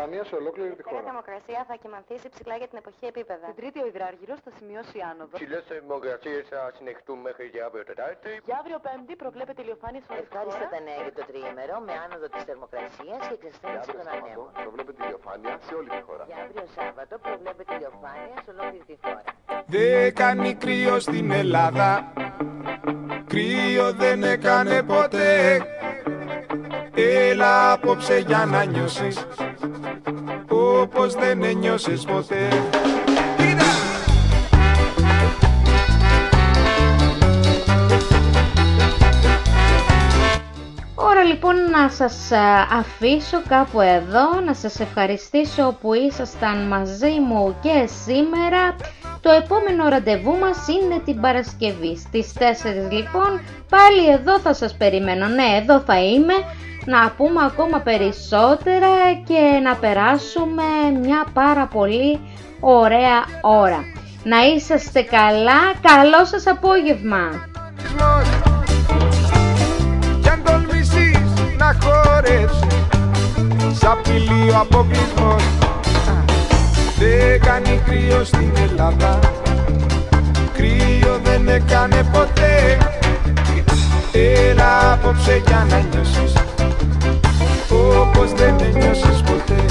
Προβλέπεται 0.07 0.23
ηλιοφάνεια 0.23 0.23
σε 0.31 0.35
ολόκληρη 0.43 0.73
τη 0.79 0.83
Η 0.85 0.89
χώρα. 0.91 1.03
θερμοκρασία 1.09 1.61
θα 1.71 1.75
κοιμανθήσει 1.83 2.27
ψηλά 2.35 2.55
για 2.61 2.69
την 2.71 2.79
εποχή 2.83 3.05
επίπεδα. 3.13 3.47
Την 3.51 3.59
Τρίτη 3.61 3.79
ο 3.85 3.87
υδράργυρος 3.93 4.39
θα 4.45 4.51
σημειώσει 4.59 4.97
άνοδο. 5.11 5.35
Ψηλές 5.41 5.65
θερμοκρασίες 5.71 6.43
θα 6.53 6.61
συνεχτούν 6.79 7.19
μέχρι 7.27 7.47
και 7.55 7.61
αύριο 7.67 7.85
Τετάρτη. 7.91 8.31
Για 8.49 8.57
αύριο 8.63 8.79
Πέμπτη 8.87 9.15
προβλέπεται 9.25 9.61
ηλιοφάνεια 9.65 10.01
σε 10.05 10.09
όλη 10.13 10.23
τη 10.23 10.29
χώρα. 10.33 10.43
Ευχάριστα 10.43 10.67
τα 10.75 10.81
νέα 10.89 11.01
για 11.07 11.15
το 11.19 11.23
τριήμερο 11.31 11.75
με 11.87 11.93
άνοδο 12.05 12.27
της 12.33 12.43
θερμοκρασίας 12.49 13.21
και 13.29 13.35
εξασθένηση 13.39 13.89
των 13.99 14.07
ανέμων. 14.15 14.49
Προβλέπεται 14.67 15.01
ηλιοφάνεια 15.07 15.55
σε 15.67 15.73
όλη 15.79 15.89
τη 15.97 16.01
χώρα. 16.09 16.25
Για 16.31 16.39
αύριο 16.45 16.65
Σάββατο 16.77 17.15
προβλέπεται 17.27 17.73
ηλιοφάνεια 17.79 18.37
σε 18.45 18.51
ολόκληρη 18.55 18.85
τη 18.91 18.97
χώρα. 19.05 19.23
Δεν 19.75 20.15
κάνει 20.21 20.51
κρύο 20.63 20.95
στην 21.07 21.27
Ελλάδα 21.43 21.89
Κρύο 23.33 23.87
δεν 24.03 24.19
έκανε 24.23 24.77
ποτέ 24.83 25.35
Έλα 26.95 27.73
απόψε 27.73 28.19
για 28.19 28.45
να 28.47 28.65
νιώσεις 28.65 29.27
Όπως 30.49 31.15
δεν 31.15 31.43
ένιωσες 31.43 32.05
ποτέ 32.05 32.49
Ώρα 41.09 41.23
λοιπόν 41.25 41.55
να 41.71 41.89
σας 41.89 42.31
ε, 42.31 42.37
αφήσω 42.79 43.43
κάπου 43.49 43.81
εδώ, 43.81 44.41
να 44.45 44.55
σας 44.55 44.81
ευχαριστήσω 44.81 45.77
που 45.81 45.95
ήσασταν 45.95 46.67
μαζί 46.67 47.21
μου 47.29 47.57
και 47.63 47.89
σήμερα. 48.05 48.77
Το 49.21 49.31
επόμενο 49.31 49.89
ραντεβού 49.89 50.37
μας 50.39 50.57
είναι 50.69 51.01
την 51.05 51.21
Παρασκευή. 51.21 51.97
Στις 51.97 52.33
4 52.39 52.43
λοιπόν 52.91 53.41
πάλι 53.69 54.11
εδώ 54.13 54.41
θα 54.41 54.55
σας 54.55 54.77
περιμένω. 54.77 55.27
Ναι, 55.27 55.59
εδώ 55.63 55.81
θα 55.81 56.01
είμαι 56.03 56.35
να 56.85 57.11
πούμε 57.11 57.45
ακόμα 57.45 57.81
περισσότερα 57.81 58.93
και 59.27 59.61
να 59.63 59.77
περάσουμε 59.77 60.63
μια 61.03 61.27
πάρα 61.33 61.67
πολύ 61.67 62.21
ωραία 62.61 63.25
ώρα. 63.43 63.85
Να 64.25 64.39
είσαστε 64.45 65.03
καλά, 65.03 65.61
καλό 65.81 66.25
σας 66.25 66.47
απόγευμα! 66.47 67.31
να 71.67 71.77
χορέψεις. 71.85 72.59
Σαν 73.79 73.91
απειλεί 73.91 74.51
ο 74.51 74.59
αποκλεισμός. 74.61 75.43
Δεν 76.99 77.41
κάνει 77.41 77.81
κρύο 77.85 78.25
στην 78.25 78.53
Ελλάδα. 78.69 79.19
Κρύο 80.53 81.21
δεν 81.23 81.49
έκανε 81.49 82.03
ποτέ. 82.13 82.79
Έλα 84.13 84.93
απόψε 84.93 85.43
για 85.47 85.67
να 85.71 85.79
νιώσεις. 85.79 86.33
Όπως 88.01 88.33
δεν 88.33 88.55
νιώσεις 88.55 89.23
ποτέ. 89.23 89.65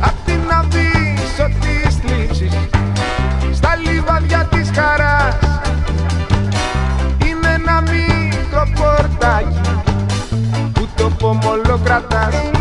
Απ' 0.00 0.24
την 0.24 0.40
να 0.48 0.62
δεις 0.68 1.32
ότι 1.44 1.70
στα 3.52 3.76
λιβάδια 3.84 4.48
της 4.50 4.70
χαράς 4.74 4.99
como 11.20 11.56
locratas 11.58 12.59